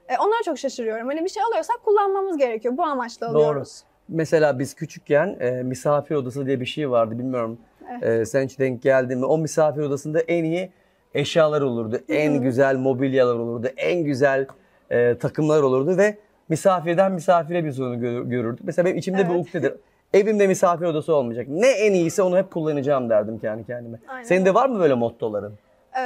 E, 0.09 0.17
onlara 0.17 0.43
çok 0.45 0.57
şaşırıyorum. 0.59 1.07
Hani 1.07 1.23
bir 1.23 1.29
şey 1.29 1.43
alıyorsak 1.43 1.83
kullanmamız 1.85 2.37
gerekiyor. 2.37 2.77
Bu 2.77 2.83
amaçla 2.83 3.29
Doğru. 3.33 3.37
alıyoruz. 3.37 3.83
Mesela 4.09 4.59
biz 4.59 4.73
küçükken 4.73 5.37
e, 5.39 5.51
misafir 5.51 6.15
odası 6.15 6.45
diye 6.45 6.59
bir 6.59 6.65
şey 6.65 6.89
vardı 6.91 7.19
bilmiyorum. 7.19 7.57
Evet. 7.91 8.03
E, 8.03 8.25
sen 8.25 8.43
hiç 8.45 8.59
denk 8.59 8.81
geldin 8.81 9.19
mi? 9.19 9.25
O 9.25 9.37
misafir 9.37 9.81
odasında 9.81 10.19
en 10.19 10.43
iyi 10.43 10.71
eşyalar 11.13 11.61
olurdu. 11.61 11.99
En 12.09 12.33
güzel 12.41 12.75
mobilyalar 12.75 13.35
olurdu. 13.35 13.67
En 13.77 14.03
güzel 14.03 14.47
e, 14.89 15.17
takımlar 15.17 15.61
olurdu 15.61 15.97
ve 15.97 16.17
misafirden 16.49 17.11
misafire 17.11 17.65
biz 17.65 17.79
onu 17.79 17.99
gör- 17.99 18.23
görürdük. 18.23 18.63
Mesela 18.63 18.85
benim 18.85 18.97
içimde 18.97 19.17
bir 19.29 19.33
Evet. 19.35 19.45
ukdedir. 19.45 19.73
Evimde 20.13 20.47
misafir 20.47 20.85
odası 20.85 21.15
olmayacak. 21.15 21.47
Ne 21.49 21.67
en 21.67 21.93
iyiyse 21.93 22.21
onu 22.21 22.37
hep 22.37 22.51
kullanacağım 22.51 23.09
derdim 23.09 23.39
kendi 23.39 23.65
kendime. 23.65 23.97
Aynen. 24.07 24.23
Senin 24.23 24.45
de 24.45 24.53
var 24.53 24.69
mı 24.69 24.79
böyle 24.79 24.93
mottoların? 24.93 25.53
E, 25.97 26.03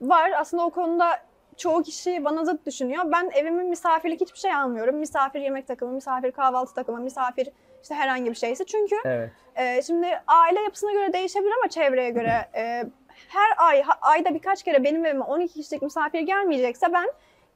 var 0.00 0.30
aslında 0.38 0.66
o 0.66 0.70
konuda 0.70 1.06
çoğu 1.56 1.82
kişi 1.82 2.24
bana 2.24 2.44
zıt 2.44 2.66
düşünüyor. 2.66 3.04
Ben 3.06 3.30
evimin 3.34 3.66
misafirlik 3.66 4.20
hiçbir 4.20 4.38
şey 4.38 4.54
almıyorum. 4.54 4.96
Misafir 4.96 5.40
yemek 5.40 5.66
takımı, 5.66 5.92
misafir 5.92 6.32
kahvaltı 6.32 6.74
takımı, 6.74 7.00
misafir 7.00 7.48
işte 7.82 7.94
herhangi 7.94 8.30
bir 8.30 8.34
şeyse. 8.36 8.64
Çünkü 8.64 8.96
Evet. 9.04 9.30
Ee, 9.56 9.82
şimdi 9.82 10.06
aile 10.26 10.60
yapısına 10.60 10.92
göre 10.92 11.12
değişebilir 11.12 11.52
ama 11.62 11.68
çevreye 11.68 12.10
göre 12.10 12.48
e, 12.54 12.84
her 13.28 13.66
ay 13.68 13.82
ha- 13.82 13.98
ayda 14.00 14.34
birkaç 14.34 14.62
kere 14.62 14.84
benim 14.84 15.06
evime 15.06 15.24
12 15.24 15.54
kişilik 15.54 15.82
misafir 15.82 16.20
gelmeyecekse 16.20 16.92
ben 16.92 17.06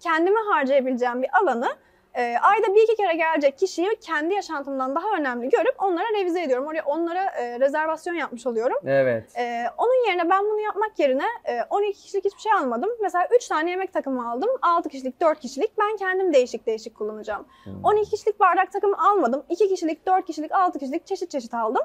kendime 0.00 0.40
harcayabileceğim 0.52 1.23
bir 1.23 1.28
alanı 1.43 1.69
e, 2.15 2.37
ayda 2.43 2.75
bir 2.75 2.83
iki 2.83 2.97
kere 2.97 3.15
gelecek 3.15 3.59
kişiyi 3.59 3.97
kendi 4.00 4.35
yaşantımdan 4.35 4.95
daha 4.95 5.17
önemli 5.19 5.49
görüp 5.49 5.75
onlara 5.79 6.07
revize 6.21 6.43
ediyorum. 6.43 6.67
Oraya 6.67 6.83
onlara 6.85 7.25
e, 7.25 7.61
rezervasyon 7.61 8.15
yapmış 8.15 8.47
oluyorum. 8.47 8.77
Evet. 8.87 9.25
Ee, 9.38 9.65
onun 9.79 10.09
yerine 10.09 10.31
ben 10.31 10.45
bunu 10.45 10.61
yapmak 10.61 10.99
yerine 10.99 11.27
e, 11.45 11.62
12 11.71 12.03
kişilik 12.03 12.25
hiçbir 12.25 12.41
şey 12.41 12.53
almadım. 12.53 12.91
Mesela 13.03 13.29
3 13.37 13.49
tane 13.49 13.71
yemek 13.71 13.93
takımı 13.93 14.31
aldım. 14.31 14.50
6 14.62 14.88
kişilik, 14.88 15.21
4 15.21 15.41
kişilik. 15.41 15.79
Ben 15.79 15.97
kendim 15.97 16.33
değişik 16.33 16.67
değişik 16.67 16.95
kullanacağım. 16.95 17.47
12 17.85 18.11
kişilik 18.11 18.41
bardak 18.41 18.73
takımı 18.73 19.11
almadım. 19.11 19.43
2 19.49 19.69
kişilik, 19.69 20.07
4 20.07 20.27
kişilik, 20.27 20.53
6 20.53 20.79
kişilik 20.79 21.07
çeşit 21.07 21.31
çeşit 21.31 21.55
aldım. 21.55 21.83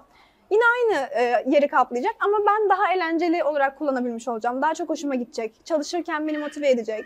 Yine 0.51 0.63
aynı 0.73 1.07
e, 1.13 1.43
yeri 1.47 1.67
kaplayacak 1.67 2.15
ama 2.19 2.37
ben 2.47 2.69
daha 2.69 2.93
eğlenceli 2.93 3.43
olarak 3.43 3.77
kullanabilmiş 3.79 4.27
olacağım. 4.27 4.61
Daha 4.61 4.73
çok 4.73 4.89
hoşuma 4.89 5.15
gidecek. 5.15 5.65
Çalışırken 5.65 6.27
beni 6.27 6.37
motive 6.37 6.69
edecek. 6.69 7.05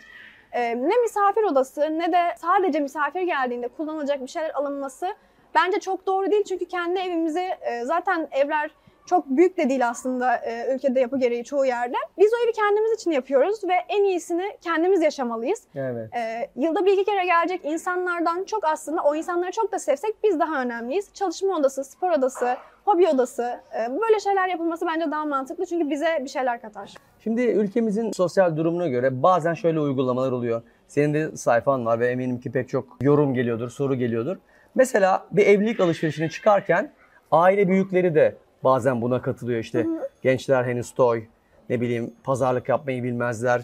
E, 0.51 0.75
ne 0.89 0.97
misafir 1.01 1.43
odası 1.43 1.81
ne 1.81 2.11
de 2.11 2.21
sadece 2.37 2.79
misafir 2.79 3.21
geldiğinde 3.21 3.67
kullanılacak 3.67 4.21
bir 4.21 4.27
şeyler 4.27 4.49
alınması 4.49 5.07
bence 5.55 5.79
çok 5.79 6.07
doğru 6.07 6.31
değil. 6.31 6.43
Çünkü 6.43 6.65
kendi 6.65 6.99
evimizi 6.99 7.49
e, 7.61 7.85
zaten 7.85 8.27
evler 8.31 8.71
çok 9.07 9.25
büyük 9.27 9.57
de 9.57 9.69
değil 9.69 9.87
aslında 9.87 10.35
e, 10.35 10.75
ülkede 10.75 10.99
yapı 10.99 11.19
gereği 11.19 11.43
çoğu 11.43 11.65
yerde. 11.65 11.95
Biz 12.17 12.31
o 12.33 12.45
evi 12.45 12.51
kendimiz 12.51 12.91
için 12.91 13.11
yapıyoruz 13.11 13.63
ve 13.63 13.73
en 13.89 14.03
iyisini 14.03 14.57
kendimiz 14.61 15.01
yaşamalıyız. 15.01 15.63
Evet. 15.75 16.15
E, 16.15 16.49
yılda 16.55 16.85
bir 16.85 16.93
iki 16.93 17.05
kere 17.05 17.25
gelecek 17.25 17.61
insanlardan 17.63 18.43
çok 18.43 18.63
aslında 18.63 19.01
o 19.03 19.15
insanları 19.15 19.51
çok 19.51 19.71
da 19.71 19.79
sevsek 19.79 20.23
biz 20.23 20.39
daha 20.39 20.61
önemliyiz. 20.61 21.13
Çalışma 21.13 21.55
odası, 21.57 21.83
spor 21.83 22.11
odası, 22.11 22.57
hobi 22.85 23.07
odası 23.07 23.59
e, 23.79 23.99
böyle 24.01 24.19
şeyler 24.19 24.47
yapılması 24.47 24.87
bence 24.87 25.11
daha 25.11 25.25
mantıklı 25.25 25.65
çünkü 25.65 25.89
bize 25.89 26.17
bir 26.23 26.29
şeyler 26.29 26.61
katar. 26.61 26.93
Şimdi 27.27 27.41
ülkemizin 27.41 28.11
sosyal 28.11 28.57
durumuna 28.57 28.87
göre 28.87 29.23
bazen 29.23 29.53
şöyle 29.53 29.79
uygulamalar 29.79 30.31
oluyor. 30.31 30.61
Senin 30.87 31.13
de 31.13 31.37
sayfan 31.37 31.85
var 31.85 31.99
ve 31.99 32.07
eminim 32.07 32.39
ki 32.39 32.51
pek 32.51 32.69
çok 32.69 32.97
yorum 33.01 33.33
geliyordur, 33.33 33.69
soru 33.69 33.95
geliyordur. 33.95 34.37
Mesela 34.75 35.27
bir 35.31 35.45
evlilik 35.45 35.79
alışverişine 35.79 36.29
çıkarken 36.29 36.91
aile 37.31 37.67
büyükleri 37.67 38.15
de 38.15 38.35
bazen 38.63 39.01
buna 39.01 39.21
katılıyor. 39.21 39.59
İşte 39.59 39.85
gençler 40.21 40.63
henüz 40.63 40.91
toy, 40.91 41.23
ne 41.69 41.81
bileyim 41.81 42.13
pazarlık 42.23 42.69
yapmayı 42.69 43.03
bilmezler, 43.03 43.61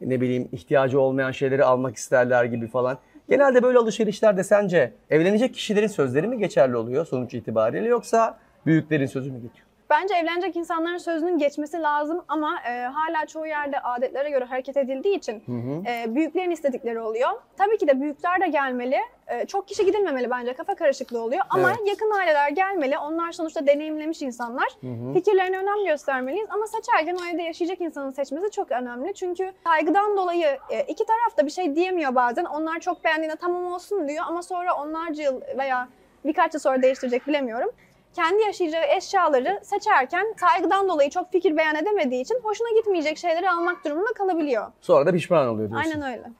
ne 0.00 0.20
bileyim 0.20 0.48
ihtiyacı 0.52 1.00
olmayan 1.00 1.30
şeyleri 1.30 1.64
almak 1.64 1.96
isterler 1.96 2.44
gibi 2.44 2.66
falan. 2.66 2.98
Genelde 3.28 3.62
böyle 3.62 3.78
alışverişlerde 3.78 4.44
sence 4.44 4.92
evlenecek 5.10 5.54
kişilerin 5.54 5.86
sözleri 5.86 6.28
mi 6.28 6.38
geçerli 6.38 6.76
oluyor 6.76 7.06
sonuç 7.06 7.34
itibariyle 7.34 7.88
yoksa 7.88 8.38
büyüklerin 8.66 9.06
sözü 9.06 9.32
mü 9.32 9.42
geçiyor? 9.42 9.71
Bence 9.92 10.14
evlenecek 10.14 10.56
insanların 10.56 10.98
sözünün 10.98 11.38
geçmesi 11.38 11.82
lazım 11.82 12.24
ama 12.28 12.58
e, 12.68 12.82
hala 12.82 13.26
çoğu 13.26 13.46
yerde 13.46 13.80
adetlere 13.80 14.30
göre 14.30 14.44
hareket 14.44 14.76
edildiği 14.76 15.16
için 15.16 15.42
Hı 15.46 15.52
hı. 15.52 15.82
e, 15.92 16.14
büyüklerin 16.14 16.50
istedikleri 16.50 17.00
oluyor. 17.00 17.28
Tabii 17.56 17.78
ki 17.78 17.88
de 17.88 18.00
büyükler 18.00 18.40
de 18.40 18.48
gelmeli. 18.48 18.96
E, 19.26 19.46
çok 19.46 19.68
kişi 19.68 19.84
gidilmemeli 19.86 20.30
bence. 20.30 20.54
Kafa 20.54 20.74
karışıklığı 20.74 21.22
oluyor. 21.22 21.44
Ama 21.50 21.68
Evet. 21.70 21.88
yakın 21.88 22.10
aileler 22.10 22.48
gelmeli. 22.48 22.98
Onlar 22.98 23.32
sonuçta 23.32 23.66
deneyimlemiş 23.66 24.22
insanlar. 24.22 24.68
Hı 24.80 24.86
hı. 24.86 25.12
Fikirlerine 25.14 25.58
önem 25.58 25.84
göstermeliyiz 25.86 26.46
ama 26.50 26.66
seçerken 26.66 27.16
o 27.16 27.34
evde 27.34 27.42
yaşayacak 27.42 27.80
insanı 27.80 28.12
seçmesi 28.12 28.50
çok 28.50 28.70
önemli. 28.70 29.14
Çünkü 29.14 29.52
saygıdan 29.64 30.16
dolayı 30.16 30.58
e, 30.70 30.80
iki 30.88 31.04
taraf 31.06 31.36
da 31.38 31.46
bir 31.46 31.50
şey 31.50 31.76
diyemiyor 31.76 32.14
bazen. 32.14 32.44
Onlar 32.44 32.80
çok 32.80 33.04
beğendiğinde 33.04 33.36
tamam 33.36 33.66
olsun 33.66 34.08
diyor 34.08 34.24
ama 34.28 34.42
sonra 34.42 34.74
onlarca 34.74 35.22
yıl 35.22 35.40
veya 35.58 35.88
birkaç 36.24 36.54
yıl 36.54 36.60
sonra 36.60 36.82
değiştirecek 36.82 37.26
bilemiyorum. 37.26 37.70
Kendi 38.14 38.42
yaşayacağı 38.42 38.84
eşyaları 38.96 39.60
seçerken 39.62 40.34
saygıdan 40.40 40.88
dolayı 40.88 41.10
çok 41.10 41.32
fikir 41.32 41.56
beyan 41.56 41.76
edemediği 41.76 42.22
için 42.22 42.40
hoşuna 42.42 42.68
gitmeyecek 42.76 43.18
şeyleri 43.18 43.50
almak 43.50 43.84
durumunda 43.84 44.12
kalabiliyor. 44.12 44.66
Sonra 44.80 45.06
da 45.06 45.12
pişman 45.12 45.48
oluyor 45.48 45.70
diyorsun. 45.70 45.90
Aynen 45.90 46.12
öyle. 46.12 46.30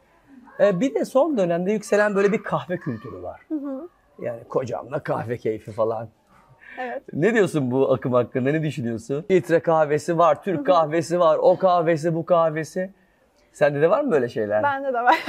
Ee, 0.60 0.80
bir 0.80 0.94
de 0.94 1.04
son 1.04 1.36
dönemde 1.38 1.72
yükselen 1.72 2.14
böyle 2.14 2.32
bir 2.32 2.42
kahve 2.42 2.76
kültürü 2.76 3.22
var. 3.22 3.40
Hı 3.48 3.54
hı. 3.54 3.88
Yani 4.18 4.44
kocamla 4.48 5.02
kahve 5.02 5.36
keyfi 5.36 5.72
falan. 5.72 6.08
Evet. 6.78 7.02
Ne 7.12 7.34
diyorsun 7.34 7.70
bu 7.70 7.92
akım 7.92 8.12
hakkında? 8.12 8.50
Ne 8.50 8.62
düşünüyorsun? 8.62 9.24
Filtre 9.28 9.60
kahvesi 9.60 10.18
var, 10.18 10.42
Türk 10.42 10.66
kahvesi 10.66 11.20
var, 11.20 11.38
o 11.42 11.58
kahvesi, 11.58 12.14
bu 12.14 12.26
kahvesi. 12.26 12.90
Sende 13.52 13.80
de 13.80 13.90
var 13.90 14.00
mı 14.00 14.10
böyle 14.10 14.28
şeyler? 14.28 14.62
Bende 14.62 14.88
de 14.88 15.02
var. 15.02 15.24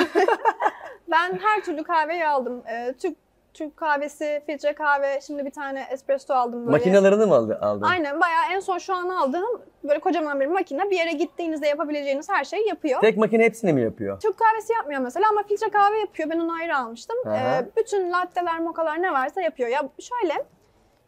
ben 1.11 1.39
her 1.43 1.63
türlü 1.63 1.83
kahveyi 1.83 2.27
aldım. 2.27 2.63
Ee, 2.67 2.93
Türk 3.01 3.17
Türk 3.53 3.77
kahvesi, 3.77 4.43
filtre 4.45 4.73
kahve, 4.73 5.21
şimdi 5.21 5.45
bir 5.45 5.51
tane 5.51 5.87
espresso 5.91 6.33
aldım 6.33 6.59
böyle. 6.65 6.71
Makinalarını 6.71 7.27
mı 7.27 7.35
aldı- 7.35 7.59
aldın? 7.61 7.85
Aynen 7.85 8.21
bayağı 8.21 8.43
en 8.51 8.59
son 8.59 8.77
şu 8.77 8.93
an 8.95 9.09
aldığım 9.09 9.61
böyle 9.83 9.99
kocaman 9.99 10.39
bir 10.39 10.45
makine. 10.47 10.89
Bir 10.89 10.97
yere 10.97 11.11
gittiğinizde 11.11 11.67
yapabileceğiniz 11.67 12.29
her 12.29 12.43
şeyi 12.43 12.67
yapıyor. 12.67 13.01
Tek 13.01 13.17
makine 13.17 13.43
hepsini 13.43 13.73
mi 13.73 13.81
yapıyor? 13.81 14.19
Türk 14.19 14.37
kahvesi 14.37 14.73
yapmıyor 14.73 15.01
mesela 15.01 15.29
ama 15.29 15.43
filtre 15.43 15.69
kahve 15.69 15.99
yapıyor. 15.99 16.29
Ben 16.29 16.39
onu 16.39 16.53
ayrı 16.61 16.77
almıştım. 16.77 17.17
Aha. 17.25 17.35
Ee, 17.37 17.65
bütün 17.77 18.11
latteler, 18.11 18.59
mokalar 18.59 19.01
ne 19.01 19.11
varsa 19.13 19.41
yapıyor. 19.41 19.69
Ya 19.69 19.81
şöyle 19.99 20.33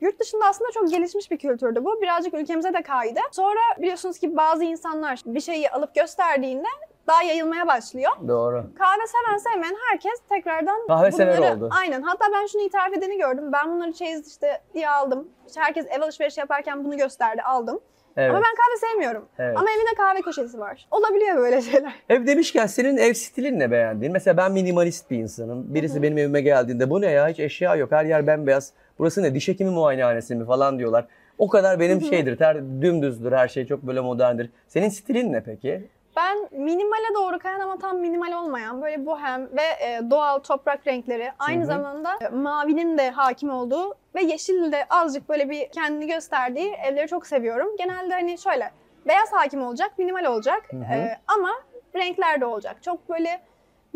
Yurt 0.02 0.20
dışında 0.20 0.46
aslında 0.46 0.72
çok 0.72 0.90
gelişmiş 0.90 1.32
bir 1.32 1.38
kültürdü 1.38 1.86
bu. 1.86 2.02
Birazcık 2.02 2.34
ülkemize 2.34 2.74
de 2.74 2.82
kaydı. 2.82 3.20
Sonra 3.32 3.60
biliyorsunuz 3.82 4.20
ki 4.20 4.38
bazı 4.38 4.64
insanlar 4.64 5.22
bir 5.25 5.40
şeyi 5.40 5.70
alıp 5.70 5.96
gösterdiğinde 5.96 6.68
daha 7.07 7.24
yayılmaya 7.24 7.67
başlıyor. 7.67 8.12
Doğru. 8.27 8.65
Kahve 8.77 9.07
seven 9.07 9.38
sevmeyen 9.38 9.75
herkes 9.91 10.19
tekrardan 10.29 10.88
Kahve 10.88 11.12
sever 11.12 11.38
bunları- 11.38 11.55
oldu. 11.55 11.69
Aynen. 11.79 12.01
Hatta 12.01 12.25
ben 12.33 12.45
şunu 12.45 12.62
itiraf 12.62 12.93
edeni 12.97 13.17
gördüm. 13.17 13.51
Ben 13.53 13.71
bunları 13.75 13.93
çeyiz 13.93 14.27
işte 14.27 14.62
diye 14.74 14.89
aldım. 14.89 15.27
İşte 15.47 15.62
herkes 15.62 15.85
ev 15.97 16.01
alışverişi 16.01 16.39
yaparken 16.39 16.85
bunu 16.85 16.97
gösterdi, 16.97 17.41
aldım. 17.41 17.79
Evet. 18.17 18.29
Ama 18.29 18.38
ben 18.39 18.55
kahve 18.55 18.91
sevmiyorum. 18.91 19.25
Evet. 19.39 19.57
Ama 19.57 19.69
evinde 19.71 19.95
kahve 19.97 20.21
köşesi 20.21 20.59
var. 20.59 20.88
Olabiliyor 20.91 21.38
böyle 21.38 21.62
şeyler. 21.62 21.93
Ev 22.09 22.27
demişken 22.27 22.65
senin 22.65 22.97
ev 22.97 23.13
stilin 23.13 23.59
ne 23.59 23.71
beğendiğin? 23.71 24.13
Mesela 24.13 24.38
ben 24.38 24.51
minimalist 24.51 25.12
bir 25.12 25.17
insanım. 25.17 25.74
Birisi 25.74 26.03
benim 26.03 26.17
evime 26.17 26.41
geldiğinde 26.41 26.89
bu 26.89 27.01
ne 27.01 27.12
ya 27.12 27.27
hiç 27.27 27.39
eşya 27.39 27.75
yok 27.75 27.91
her 27.91 28.05
yer 28.05 28.27
bembeyaz. 28.27 28.74
Burası 29.00 29.24
ne 29.24 29.35
diş 29.35 29.47
hekimi 29.47 29.69
muayenehanesi 29.69 30.35
mi 30.35 30.45
falan 30.45 30.79
diyorlar. 30.79 31.05
O 31.38 31.50
kadar 31.50 31.79
benim 31.79 32.01
şeydir, 32.01 32.38
ter, 32.38 32.57
dümdüzdür, 32.57 33.31
her 33.31 33.47
şey 33.47 33.65
çok 33.65 33.83
böyle 33.83 34.00
moderndir. 34.01 34.50
Senin 34.67 34.89
stilin 34.89 35.33
ne 35.33 35.43
peki? 35.43 35.88
Ben 36.15 36.38
minimale 36.51 37.13
doğru 37.15 37.39
kayan 37.39 37.60
ama 37.60 37.77
tam 37.77 37.98
minimal 37.98 38.31
olmayan 38.31 38.81
böyle 38.81 39.05
bohem 39.05 39.50
ve 39.57 39.62
e, 39.62 40.01
doğal 40.10 40.39
toprak 40.39 40.88
renkleri 40.88 41.31
aynı 41.39 41.60
Hı 41.60 41.63
hı. 41.63 41.67
zamanda 41.67 42.17
e, 42.22 42.29
mavinin 42.29 42.98
de 42.98 43.10
hakim 43.12 43.50
olduğu 43.50 43.95
ve 44.15 44.24
yeşil 44.24 44.72
de 44.72 44.86
azıcık 44.89 45.29
böyle 45.29 45.50
bir 45.50 45.69
kendini 45.69 46.07
gösterdiği 46.07 46.74
evleri 46.74 47.07
çok 47.07 47.27
seviyorum. 47.27 47.67
Genelde 47.77 48.13
hani 48.13 48.38
şöyle 48.38 48.72
beyaz 49.07 49.34
hakim 49.34 49.62
olacak, 49.63 49.91
minimal 49.98 50.25
olacak 50.25 50.63
Hı 50.72 50.77
hı. 50.77 50.93
e, 50.93 51.17
ama 51.27 51.51
renkler 51.95 52.41
de 52.41 52.45
olacak. 52.45 52.84
Çok 52.84 53.10
böyle 53.10 53.41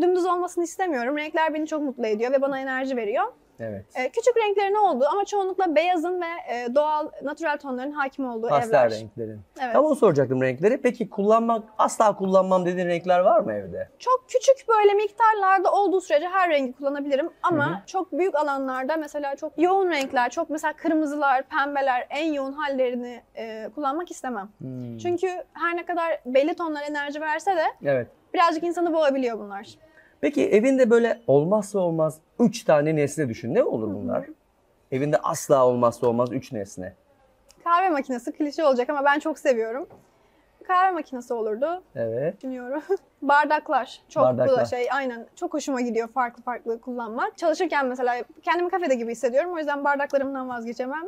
dümdüz 0.02 0.26
olmasını 0.26 0.64
istemiyorum. 0.64 1.18
Renkler 1.18 1.54
beni 1.54 1.68
çok 1.68 1.82
mutlu 1.82 2.08
ediyor 2.08 2.32
ve 2.32 2.42
bana 2.42 2.60
enerji 2.60 2.98
veriyor. 2.98 3.26
Evet. 3.60 3.86
E, 3.96 4.10
küçük 4.10 4.38
renklerin 4.38 4.76
olduğu 4.76 5.06
ama 5.12 5.26
çoğunlukla 5.26 5.76
beyazın 5.76 6.22
ve 6.22 6.54
e, 6.54 6.76
doğal, 6.76 7.10
natural 7.24 7.58
tonların 7.58 7.92
hakim 7.92 8.30
olduğu 8.30 8.48
Pastel 8.48 8.70
evler. 8.70 8.92
renklerin. 8.92 9.42
Evet. 9.62 9.74
Tam 9.74 9.86
onu 9.86 9.96
soracaktım 9.96 10.42
renkleri. 10.42 10.82
Peki 10.82 11.10
kullanmak, 11.10 11.64
asla 11.78 12.16
kullanmam 12.16 12.66
dediğin 12.66 12.88
renkler 12.88 13.20
var 13.20 13.40
mı 13.40 13.54
evde? 13.54 13.90
Çok 14.00 14.24
küçük 14.28 14.68
böyle 14.68 14.94
miktarlarda 14.94 15.72
olduğu 15.72 16.02
sürece 16.02 16.28
her 16.28 16.50
rengi 16.50 16.74
kullanabilirim 16.74 17.30
ama 17.44 17.70
Hı 17.70 17.74
hı. 17.74 17.86
çok 17.86 18.12
büyük 18.12 18.36
alanlarda 18.36 18.98
mesela 18.98 19.36
çok 19.36 19.54
yoğun 19.58 19.92
renkler, 19.92 20.30
çok 20.30 20.50
mesela 20.50 20.74
kırmızılar, 20.74 21.44
pembeler 21.44 22.08
en 22.10 22.34
yoğun 22.34 22.54
hallerini 22.54 23.22
e, 23.36 23.70
kullanmak 23.76 24.12
istemem. 24.12 24.50
Hmm. 24.58 24.98
Çünkü 24.98 25.28
her 25.54 25.76
ne 25.76 25.86
kadar 25.86 26.20
belli 26.26 26.54
tonlar 26.56 26.82
enerji 26.90 27.22
verse 27.22 27.56
de 27.56 27.64
Evet. 27.84 28.08
birazcık 28.34 28.64
insanı 28.64 28.94
boğabiliyor 28.94 29.40
bunlar. 29.40 29.68
Peki 30.22 30.50
evinde 30.50 30.90
böyle 30.90 31.22
olmazsa 31.28 31.80
olmaz 31.80 32.20
3 32.40 32.64
tane 32.64 32.96
nesne 32.96 33.30
düşün. 33.30 33.56
Ne 33.56 33.64
olur 33.64 33.94
bunlar? 33.94 34.26
Evinde 34.92 35.18
asla 35.18 35.66
olmazsa 35.68 36.08
olmaz 36.08 36.32
3 36.32 36.52
nesne. 36.52 36.94
Kahve 37.64 37.90
makinesi 37.90 38.32
klişe 38.32 38.66
olacak 38.66 38.90
ama 38.90 39.06
ben 39.06 39.20
çok 39.20 39.40
seviyorum. 39.40 39.88
Kahve 40.68 40.92
makinesi 40.92 41.34
olurdu 41.34 41.84
Evet. 41.96 42.38
düşünüyorum. 42.38 42.82
Bardaklar. 43.22 44.02
Çok 44.10 44.24
bu 44.24 44.28
da 44.28 44.38
Bardaklar. 44.38 44.66
şey 44.66 44.88
aynen 44.92 45.28
çok 45.36 45.54
hoşuma 45.54 45.82
gidiyor 45.82 46.08
farklı 46.08 46.44
farklı 46.44 46.82
kullanmak. 46.82 47.38
Çalışırken 47.38 47.86
mesela 47.88 48.16
kendimi 48.42 48.70
kafede 48.70 48.96
gibi 48.96 49.12
hissediyorum. 49.12 49.54
O 49.54 49.58
yüzden 49.58 49.84
bardaklarımdan 49.84 50.50
vazgeçemem. 50.50 51.04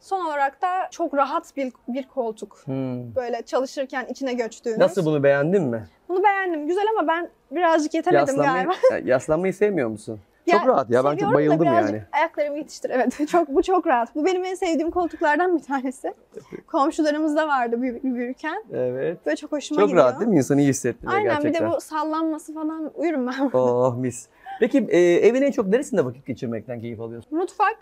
Son 0.00 0.26
olarak 0.26 0.62
da 0.62 0.68
çok 0.90 1.14
rahat 1.14 1.56
bir, 1.56 1.72
bir 1.88 2.08
koltuk. 2.08 2.58
Hmm. 2.64 3.14
Böyle 3.14 3.42
çalışırken 3.42 4.06
içine 4.10 4.34
göçtüğünüz. 4.34 4.78
Nasıl 4.78 5.06
bunu 5.06 5.22
beğendin 5.22 5.62
mi? 5.62 5.86
Bunu 6.08 6.22
beğendim. 6.22 6.66
Güzel 6.66 6.84
ama 6.98 7.08
ben 7.08 7.28
birazcık 7.50 7.94
yetemedim 7.94 8.36
Yaslanmayı, 8.36 8.66
galiba. 8.66 8.72
Ya, 8.90 8.98
yaslanmayı 9.14 9.54
sevmiyor 9.54 9.88
musun? 9.88 10.20
Ya, 10.46 10.58
çok 10.58 10.68
rahat 10.68 10.90
ya 10.90 11.04
ben 11.04 11.16
çok 11.16 11.30
da 11.30 11.34
bayıldım 11.34 11.64
yani. 11.64 12.02
Ayaklarımı 12.12 12.58
yetiştir. 12.58 12.90
Evet 12.90 13.28
çok 13.28 13.48
bu 13.48 13.62
çok 13.62 13.86
rahat. 13.86 14.14
Bu 14.14 14.24
benim 14.24 14.44
en 14.44 14.54
sevdiğim 14.54 14.90
koltuklardan 14.90 15.58
bir 15.58 15.62
tanesi. 15.62 16.14
Komşularımızda 16.66 17.48
vardı 17.48 17.82
büyü- 17.82 18.02
büyürken. 18.02 18.64
Evet. 18.72 19.26
Böyle 19.26 19.36
çok 19.36 19.52
hoşuma 19.52 19.80
Çok 19.80 19.88
gidiyor. 19.88 20.04
rahat 20.04 20.20
değil 20.20 20.30
mi? 20.30 20.36
İnsanı 20.36 20.60
iyi 20.60 20.68
hissettiriyor 20.68 21.12
Aynen 21.12 21.24
gerçekten. 21.34 21.66
bir 21.66 21.72
de 21.72 21.76
bu 21.76 21.80
sallanması 21.80 22.54
falan 22.54 22.90
uyurum 22.94 23.26
ben. 23.26 23.50
Oh 23.52 23.96
mis. 23.96 24.26
Peki 24.60 24.86
e, 24.88 24.98
evin 25.00 25.42
en 25.42 25.50
çok 25.50 25.66
neresinde 25.66 26.04
vakit 26.04 26.26
geçirmekten 26.26 26.80
keyif 26.80 27.00
alıyorsun? 27.00 27.38
Mutfak 27.38 27.76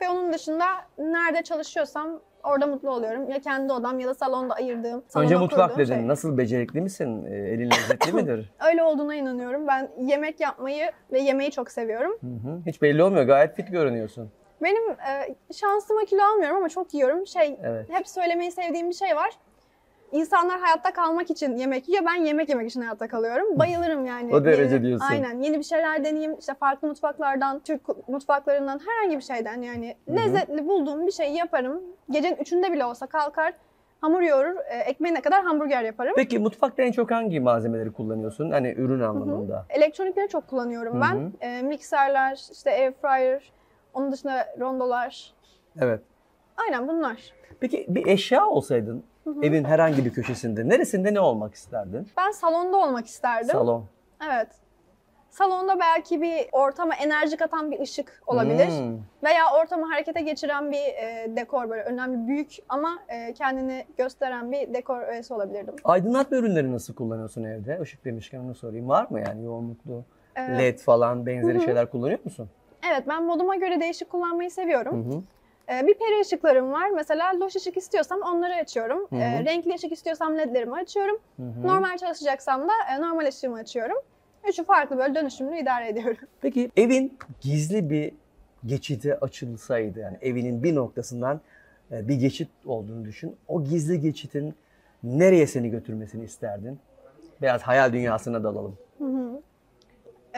ve 0.00 0.08
onun 0.08 0.32
dışında 0.32 0.64
nerede 0.98 1.42
çalışıyorsam 1.42 2.20
orada 2.44 2.66
mutlu 2.66 2.90
oluyorum. 2.90 3.30
Ya 3.30 3.40
kendi 3.40 3.72
odam 3.72 4.00
ya 4.00 4.08
da 4.08 4.14
salonda 4.14 4.54
ayırdığım. 4.54 5.04
Önce 5.16 5.36
mutfak 5.36 5.78
dedin. 5.78 5.94
şey. 5.94 6.08
Nasıl 6.08 6.38
becerikli 6.38 6.80
misin? 6.80 7.24
E, 7.24 7.34
elin 7.36 7.70
lezzetli 7.70 8.12
midir? 8.22 8.52
Öyle 8.66 8.82
olduğuna 8.82 9.14
inanıyorum. 9.14 9.66
Ben 9.66 9.90
yemek 10.00 10.40
yapmayı 10.40 10.90
ve 11.12 11.18
yemeği 11.20 11.50
çok 11.50 11.70
seviyorum. 11.70 12.12
Hı 12.20 12.26
hı. 12.50 12.60
Hiç 12.66 12.82
belli 12.82 13.02
olmuyor. 13.02 13.24
Gayet 13.24 13.56
fit 13.56 13.68
görünüyorsun. 13.72 14.30
Benim 14.62 14.90
e, 14.90 15.34
şansıma 15.54 16.00
kilo 16.04 16.22
almıyorum 16.22 16.56
ama 16.56 16.68
çok 16.68 16.94
yiyorum. 16.94 17.26
Şey, 17.26 17.58
Evet. 17.62 17.86
hep 17.90 18.08
söylemeyi 18.08 18.52
sevdiğim 18.52 18.88
bir 18.90 18.94
şey 18.94 19.16
var. 19.16 19.30
İnsanlar 20.12 20.60
hayatta 20.60 20.92
kalmak 20.92 21.30
için 21.30 21.56
yemek 21.56 21.88
yiyor. 21.88 22.04
Ben 22.06 22.24
yemek 22.24 22.48
yemek 22.48 22.70
için 22.70 22.80
hayatta 22.80 23.08
kalıyorum. 23.08 23.58
Bayılırım 23.58 24.06
yani. 24.06 24.34
O 24.34 24.44
derece 24.44 24.74
Yeni- 24.74 24.84
diyorsun. 24.86 25.06
Aynen. 25.10 25.40
Yeni 25.40 25.58
bir 25.58 25.62
şeyler 25.64 26.04
deneyeyim. 26.04 26.36
İşte 26.38 26.54
farklı 26.54 26.88
mutfaklardan, 26.88 27.60
Türk 27.60 28.08
mutfaklarından 28.08 28.80
herhangi 28.86 29.16
bir 29.16 29.22
şeyden 29.22 29.62
yani 29.62 29.96
Hı 30.08 30.12
hı. 30.12 30.16
lezzetli 30.16 30.66
bulduğum 30.68 31.06
bir 31.06 31.12
şeyi 31.12 31.36
yaparım. 31.36 31.82
Gecenin 32.10 32.36
üçünde 32.36 32.72
bile 32.72 32.84
olsa 32.84 33.06
kalkar 33.06 33.54
hamur 34.00 34.20
yoğurur, 34.20 34.56
e, 34.56 34.78
ekmeğine 34.78 35.20
kadar 35.20 35.42
hamburger 35.42 35.82
yaparım. 35.84 36.12
Peki 36.16 36.38
mutfakta 36.38 36.82
en 36.82 36.92
çok 36.92 37.10
hangi 37.10 37.40
malzemeleri 37.40 37.92
kullanıyorsun? 37.92 38.50
Hani 38.50 38.74
ürün 38.76 39.00
anlamında. 39.00 39.66
Elektronikleri 39.70 40.28
çok 40.28 40.46
kullanıyorum 40.48 40.96
Hı 40.96 41.00
ben. 41.00 41.32
E, 41.48 41.62
mikserler, 41.62 42.48
işte 42.52 42.70
air 42.70 42.92
fryer, 42.92 43.52
onun 43.94 44.12
dışında 44.12 44.54
rondolar. 44.60 45.34
Evet. 45.80 46.00
Aynen 46.56 46.88
bunlar. 46.88 47.32
Peki 47.60 47.86
bir 47.88 48.06
eşya 48.06 48.46
olsaydın 48.46 49.04
evin 49.42 49.64
herhangi 49.64 50.04
bir 50.04 50.12
köşesinde 50.12 50.68
neresinde 50.68 51.14
ne 51.14 51.20
olmak 51.20 51.54
isterdin? 51.54 52.08
Ben 52.16 52.30
salonda 52.30 52.76
olmak 52.76 53.06
isterdim. 53.06 53.50
Salon. 53.50 53.84
Evet. 54.26 54.48
Salonda 55.30 55.80
belki 55.80 56.22
bir 56.22 56.46
ortama 56.52 56.94
enerji 56.94 57.36
katan 57.36 57.70
bir 57.70 57.80
ışık 57.80 58.22
olabilir. 58.26 58.68
Hmm. 58.68 58.98
Veya 59.24 59.42
ortamı 59.62 59.86
harekete 59.92 60.20
geçiren 60.20 60.72
bir 60.72 60.76
e, 60.78 61.26
dekor 61.36 61.70
böyle 61.70 61.82
önemli 61.82 62.28
büyük 62.28 62.56
ama 62.68 62.98
e, 63.08 63.32
kendini 63.32 63.86
gösteren 63.96 64.52
bir 64.52 64.74
dekor 64.74 65.00
öğesi 65.02 65.34
olabilirdim. 65.34 65.74
Aydınlatma 65.84 66.36
ürünleri 66.36 66.72
nasıl 66.72 66.94
kullanıyorsun 66.94 67.44
evde? 67.44 67.80
Işık 67.82 68.04
demişken 68.04 68.38
onu 68.38 68.54
sorayım. 68.54 68.88
Var 68.88 69.06
mı 69.10 69.20
yani 69.20 69.44
yoğunluklu? 69.44 70.04
Ee, 70.36 70.58
LED 70.58 70.78
falan 70.78 71.26
benzeri 71.26 71.54
Hı 71.54 71.58
hı. 71.58 71.64
şeyler 71.64 71.90
kullanıyor 71.90 72.18
musun? 72.24 72.48
Evet 72.90 73.02
ben 73.08 73.24
moduma 73.24 73.56
göre 73.56 73.80
değişik 73.80 74.10
kullanmayı 74.10 74.50
Hı 74.50 74.54
seviyorum. 74.54 75.12
hı. 75.12 75.22
Ee, 75.70 75.86
bir 75.86 75.94
peri 75.94 76.20
ışıklarım 76.20 76.72
var. 76.72 76.90
Mesela 76.90 77.40
loş 77.40 77.56
ışık 77.56 77.76
istiyorsam 77.76 78.20
onları 78.22 78.54
açıyorum. 78.54 79.06
Hı 79.10 79.16
hı. 79.16 79.20
Ee, 79.20 79.44
renkli 79.44 79.74
ışık 79.74 79.92
istiyorsam 79.92 80.38
ledlerimi 80.38 80.74
açıyorum. 80.74 81.18
Hı 81.36 81.42
hı. 81.42 81.66
Normal 81.66 81.98
çalışacaksam 81.98 82.68
da 82.68 82.72
e, 82.96 83.00
normal 83.00 83.26
ışığımı 83.26 83.56
açıyorum. 83.56 83.96
Üçü 84.48 84.64
farklı 84.64 84.98
böyle 84.98 85.14
dönüşümlü 85.14 85.58
idare 85.58 85.88
ediyorum. 85.88 86.16
Peki 86.40 86.70
evin 86.76 87.18
gizli 87.40 87.90
bir 87.90 88.12
geçidi 88.66 89.14
açılsaydı 89.14 90.00
yani 90.00 90.16
evinin 90.22 90.62
bir 90.62 90.74
noktasından 90.74 91.40
e, 91.92 92.08
bir 92.08 92.14
geçit 92.14 92.48
olduğunu 92.66 93.04
düşün. 93.04 93.36
O 93.48 93.64
gizli 93.64 94.00
geçitin 94.00 94.54
nereye 95.02 95.46
seni 95.46 95.70
götürmesini 95.70 96.24
isterdin? 96.24 96.78
Biraz 97.42 97.62
hayal 97.62 97.92
dünyasına 97.92 98.44
dalalım. 98.44 98.76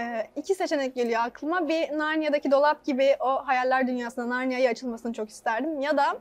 Ee, 0.01 0.27
iki 0.37 0.55
seçenek 0.55 0.95
geliyor 0.95 1.21
aklıma. 1.25 1.69
Bir 1.69 1.99
Narnia'daki 1.99 2.51
dolap 2.51 2.85
gibi 2.85 3.17
o 3.21 3.47
hayaller 3.47 3.87
dünyasına 3.87 4.29
Narnia'ya 4.29 4.71
açılmasını 4.71 5.13
çok 5.13 5.29
isterdim. 5.29 5.81
Ya 5.81 5.97
da 5.97 6.19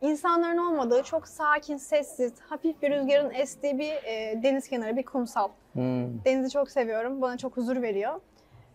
insanların 0.00 0.58
olmadığı 0.58 1.02
çok 1.02 1.28
sakin, 1.28 1.76
sessiz, 1.76 2.32
hafif 2.40 2.82
bir 2.82 2.90
rüzgarın 2.90 3.30
estiği 3.30 3.78
bir 3.78 3.92
e, 3.92 4.42
deniz 4.42 4.68
kenarı, 4.68 4.96
bir 4.96 5.02
kumsal. 5.02 5.48
Hmm. 5.72 6.24
Denizi 6.24 6.50
çok 6.50 6.70
seviyorum. 6.70 7.22
Bana 7.22 7.36
çok 7.36 7.56
huzur 7.56 7.82
veriyor. 7.82 8.20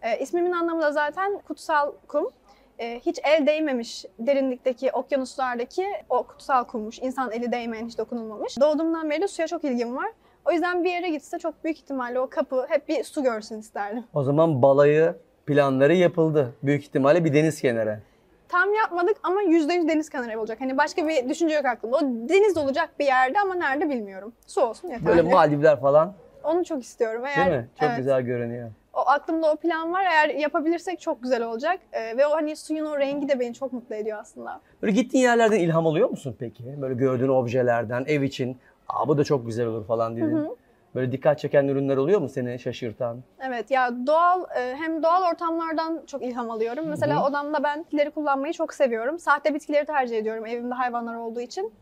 E, 0.02 0.20
ismimin 0.20 0.52
anlamı 0.52 0.82
da 0.82 0.92
zaten 0.92 1.40
kutsal 1.48 1.92
kum. 2.08 2.30
E, 2.80 3.00
hiç 3.00 3.20
el 3.24 3.48
değmemiş 3.48 4.06
derinlikteki 4.20 4.92
okyanuslardaki 4.92 5.88
o 6.10 6.24
kutsal 6.24 6.64
kummuş. 6.64 7.00
İnsan 7.00 7.32
eli 7.32 7.52
değmeyen, 7.52 7.88
hiç 7.88 7.98
dokunulmamış. 7.98 8.60
Doğduğumdan 8.60 9.10
beri 9.10 9.22
de 9.22 9.28
suya 9.28 9.48
çok 9.48 9.64
ilgim 9.64 9.96
var. 9.96 10.12
O 10.46 10.52
yüzden 10.52 10.84
bir 10.84 10.92
yere 10.92 11.10
gitse 11.10 11.40
çok 11.40 11.64
büyük 11.64 11.78
ihtimalle 11.78 12.20
o 12.20 12.30
kapı 12.30 12.66
hep 12.70 12.90
bir 12.90 13.04
su 13.04 13.24
görsün 13.24 13.60
isterdim. 13.60 14.04
O 14.14 14.24
zaman 14.24 14.62
balayı 14.62 15.16
planları 15.46 15.94
yapıldı. 15.94 16.54
Büyük 16.64 16.84
ihtimalle 16.84 17.26
bir 17.26 17.34
deniz 17.34 17.62
kenarı. 17.62 18.00
Tam 18.50 18.74
yapmadık 18.74 19.18
ama 19.24 19.44
%100 19.44 19.88
deniz 19.88 20.10
kenarı 20.10 20.40
olacak. 20.40 20.62
Hani 20.62 20.78
başka 20.78 21.08
bir 21.08 21.30
düşünce 21.30 21.56
yok 21.56 21.66
aklımda. 21.66 21.98
O 21.98 22.02
deniz 22.02 22.58
olacak 22.58 22.90
bir 23.00 23.06
yerde 23.06 23.40
ama 23.40 23.56
nerede 23.56 23.90
bilmiyorum. 23.90 24.34
Su 24.48 24.62
olsun 24.62 24.88
yeterli. 24.88 25.08
Böyle 25.08 25.22
Maldivler 25.22 25.80
falan 25.82 26.14
Onu 26.44 26.66
çok 26.66 26.84
istiyorum. 26.84 27.24
Eğer, 27.26 27.46
değil 27.46 27.58
mi? 27.58 27.68
Çok 27.80 27.90
evet. 27.90 27.98
güzel 27.98 28.22
görünüyor. 28.22 28.72
O 28.94 29.00
aklımda 29.00 29.52
o 29.52 29.56
plan 29.56 29.94
var. 29.94 30.04
Eğer 30.04 30.30
yapabilirsek 30.30 31.00
çok 31.00 31.24
güzel 31.24 31.44
olacak. 31.44 31.80
Ee, 31.94 32.18
ve 32.18 32.28
o 32.28 32.32
hani 32.32 32.56
suyun 32.56 32.86
o 32.86 33.00
rengi 33.00 33.30
de 33.30 33.40
beni 33.40 33.54
çok 33.54 33.74
mutlu 33.74 33.96
ediyor 33.96 34.20
aslında. 34.22 34.62
Böyle 34.82 34.94
gittiğin 34.94 35.24
yerlerden 35.24 35.60
ilham 35.60 35.88
alıyor 35.88 36.10
musun 36.10 36.36
peki? 36.40 36.82
Böyle 36.82 36.94
gördüğün 36.94 37.30
objelerden, 37.30 38.04
ev 38.08 38.22
için. 38.22 38.58
Aa 38.94 39.08
bu 39.08 39.18
da 39.18 39.24
çok 39.24 39.46
güzel 39.46 39.66
olur 39.68 39.86
falan 39.86 40.16
dedin. 40.16 40.58
Böyle 40.96 41.12
dikkat 41.12 41.40
çeken 41.40 41.68
ürünler 41.68 41.98
oluyor 41.98 42.22
mu 42.22 42.30
seni 42.30 42.60
şaşırtan? 42.60 43.18
Evet 43.48 43.72
ya 43.72 43.92
doğal 44.08 44.42
e, 44.42 44.76
hem 44.76 45.04
doğal 45.04 45.32
ortamlardan 45.32 46.04
çok 46.08 46.24
ilham 46.24 46.52
alıyorum. 46.52 46.86
Mesela 46.88 47.28
odamda 47.28 47.64
ben 47.64 47.80
bitkileri 47.80 48.12
kullanmayı 48.12 48.54
çok 48.54 48.74
seviyorum. 48.74 49.20
Sahte 49.20 49.54
bitkileri 49.54 49.86
tercih 49.86 50.18
ediyorum 50.18 50.46
evimde 50.46 50.74
hayvanlar 50.74 51.16
olduğu 51.16 51.42
için. 51.42 51.74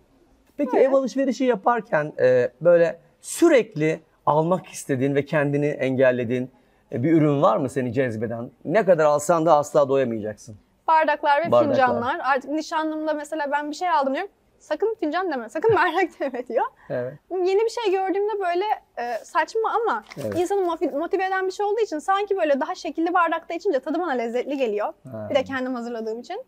Peki 0.57 0.77
ev 0.77 0.93
alışverişi 0.93 1.43
yaparken 1.43 2.13
e, 2.19 2.51
böyle 2.61 2.99
sürekli 3.21 3.99
almak 4.25 4.67
istediğin 4.67 5.15
ve 5.15 5.25
kendini 5.25 5.65
engellediğin 5.65 6.51
e, 6.91 7.03
bir 7.03 7.13
ürün 7.13 7.41
var 7.41 7.57
mı 7.57 7.69
seni 7.69 7.93
cezbeden? 7.93 8.51
Ne 8.65 8.85
kadar 8.85 9.05
alsan 9.05 9.45
da 9.45 9.57
asla 9.57 9.89
doyamayacaksın. 9.89 10.57
Bardaklar 10.87 11.47
ve 11.47 11.51
Bardaklar. 11.51 11.75
fincanlar. 11.75 12.19
Artık 12.23 12.51
nişanlımda 12.51 13.13
mesela 13.13 13.51
ben 13.51 13.71
bir 13.71 13.75
şey 13.75 13.89
aldım 13.89 14.13
diyorum. 14.13 14.31
Sakın 14.59 14.95
fincan 14.99 15.31
deme, 15.31 15.49
sakın 15.49 15.75
bardak 15.75 16.09
deme 16.19 16.47
diyor. 16.47 16.65
Evet. 16.89 17.13
Yeni 17.31 17.65
bir 17.65 17.69
şey 17.69 17.91
gördüğümde 17.91 18.39
böyle 18.39 18.65
e, 18.97 19.13
saçma 19.23 19.71
ama 19.71 20.03
Evet. 20.21 20.39
insanı 20.39 20.61
motive 20.99 21.25
eden 21.25 21.47
bir 21.47 21.51
şey 21.51 21.65
olduğu 21.65 21.79
için 21.79 21.99
sanki 21.99 22.37
böyle 22.37 22.59
daha 22.59 22.75
şekilli 22.75 23.13
bardakta 23.13 23.53
içince 23.53 23.79
tadı 23.79 23.99
bana 23.99 24.11
lezzetli 24.11 24.57
geliyor. 24.57 24.93
Ha. 25.11 25.27
Bir 25.29 25.35
de 25.35 25.43
kendim 25.43 25.75
hazırladığım 25.75 26.19
için. 26.19 26.43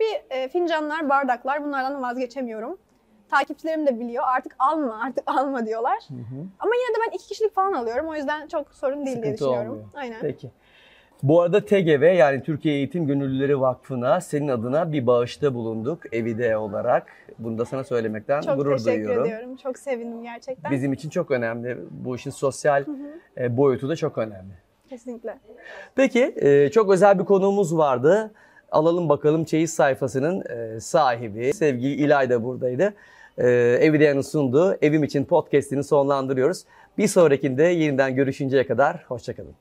Bir 0.00 0.20
e, 0.30 0.48
fincanlar, 0.48 1.08
bardaklar 1.08 1.64
bunlardan 1.64 2.02
vazgeçemiyorum. 2.02 2.78
Takipçilerim 3.30 3.86
de 3.86 4.00
biliyor 4.00 4.24
artık 4.26 4.54
alma, 4.58 5.00
artık 5.06 5.24
alma 5.30 5.66
diyorlar. 5.66 5.98
Ama 6.58 6.72
yine 6.74 6.96
de 6.96 7.00
ben 7.06 7.16
iki 7.16 7.26
kişilik 7.28 7.54
falan 7.54 7.72
alıyorum. 7.72 8.08
O 8.08 8.14
yüzden 8.14 8.46
çok 8.48 8.74
sorun 8.74 9.06
değil 9.06 9.22
diye 9.22 9.32
Sıkıntı 9.36 9.38
düşünüyorum. 9.38 9.70
olmuyor. 9.72 9.88
Aynen. 9.94 10.20
Peki. 10.20 10.50
Bu 11.22 11.42
arada 11.42 11.64
TGV 11.64 12.14
yani 12.16 12.42
Türkiye 12.42 12.74
Eğitim 12.74 13.06
Gönüllüleri 13.06 13.60
Vakfı'na 13.60 14.20
senin 14.20 14.48
adına 14.48 14.92
bir 14.92 15.06
bağışta 15.06 15.54
bulunduk 15.54 16.14
Evide 16.14 16.56
olarak. 16.56 17.06
Bunu 17.38 17.58
da 17.58 17.64
sana 17.64 17.84
söylemekten 17.84 18.40
Çok 18.40 18.56
gurur 18.56 18.76
teşekkür 18.76 19.04
duyuyorum. 19.04 19.26
ediyorum. 19.26 19.56
Çok 19.56 19.78
sevindim 19.78 20.22
gerçekten. 20.22 20.72
Bizim 20.72 20.92
için 20.92 21.10
çok 21.10 21.30
önemli. 21.30 21.78
Bu 21.90 22.16
işin 22.16 22.30
sosyal 22.30 22.84
e, 23.38 23.56
boyutu 23.56 23.88
da 23.88 23.96
çok 23.96 24.18
önemli. 24.18 24.52
Kesinlikle. 24.88 25.38
Peki 25.94 26.34
e, 26.36 26.70
çok 26.70 26.92
özel 26.92 27.18
bir 27.18 27.24
konuğumuz 27.24 27.76
vardı. 27.76 28.30
Alalım 28.72 29.08
bakalım 29.08 29.44
Çeyiz 29.44 29.74
sayfasının 29.74 30.42
e, 30.50 30.80
sahibi 30.80 31.52
sevgili 31.52 31.94
İlay 31.94 32.30
da 32.30 32.44
buradaydı. 32.44 32.94
E, 33.38 33.48
Evideyan'ın 33.80 34.20
sunduğu 34.20 34.74
Evim 34.82 35.04
için 35.04 35.24
podcast'ini 35.24 35.84
sonlandırıyoruz. 35.84 36.64
Bir 36.98 37.06
sonrakinde 37.06 37.62
yeniden 37.62 38.14
görüşünceye 38.14 38.66
kadar 38.66 39.04
hoşçakalın. 39.08 39.54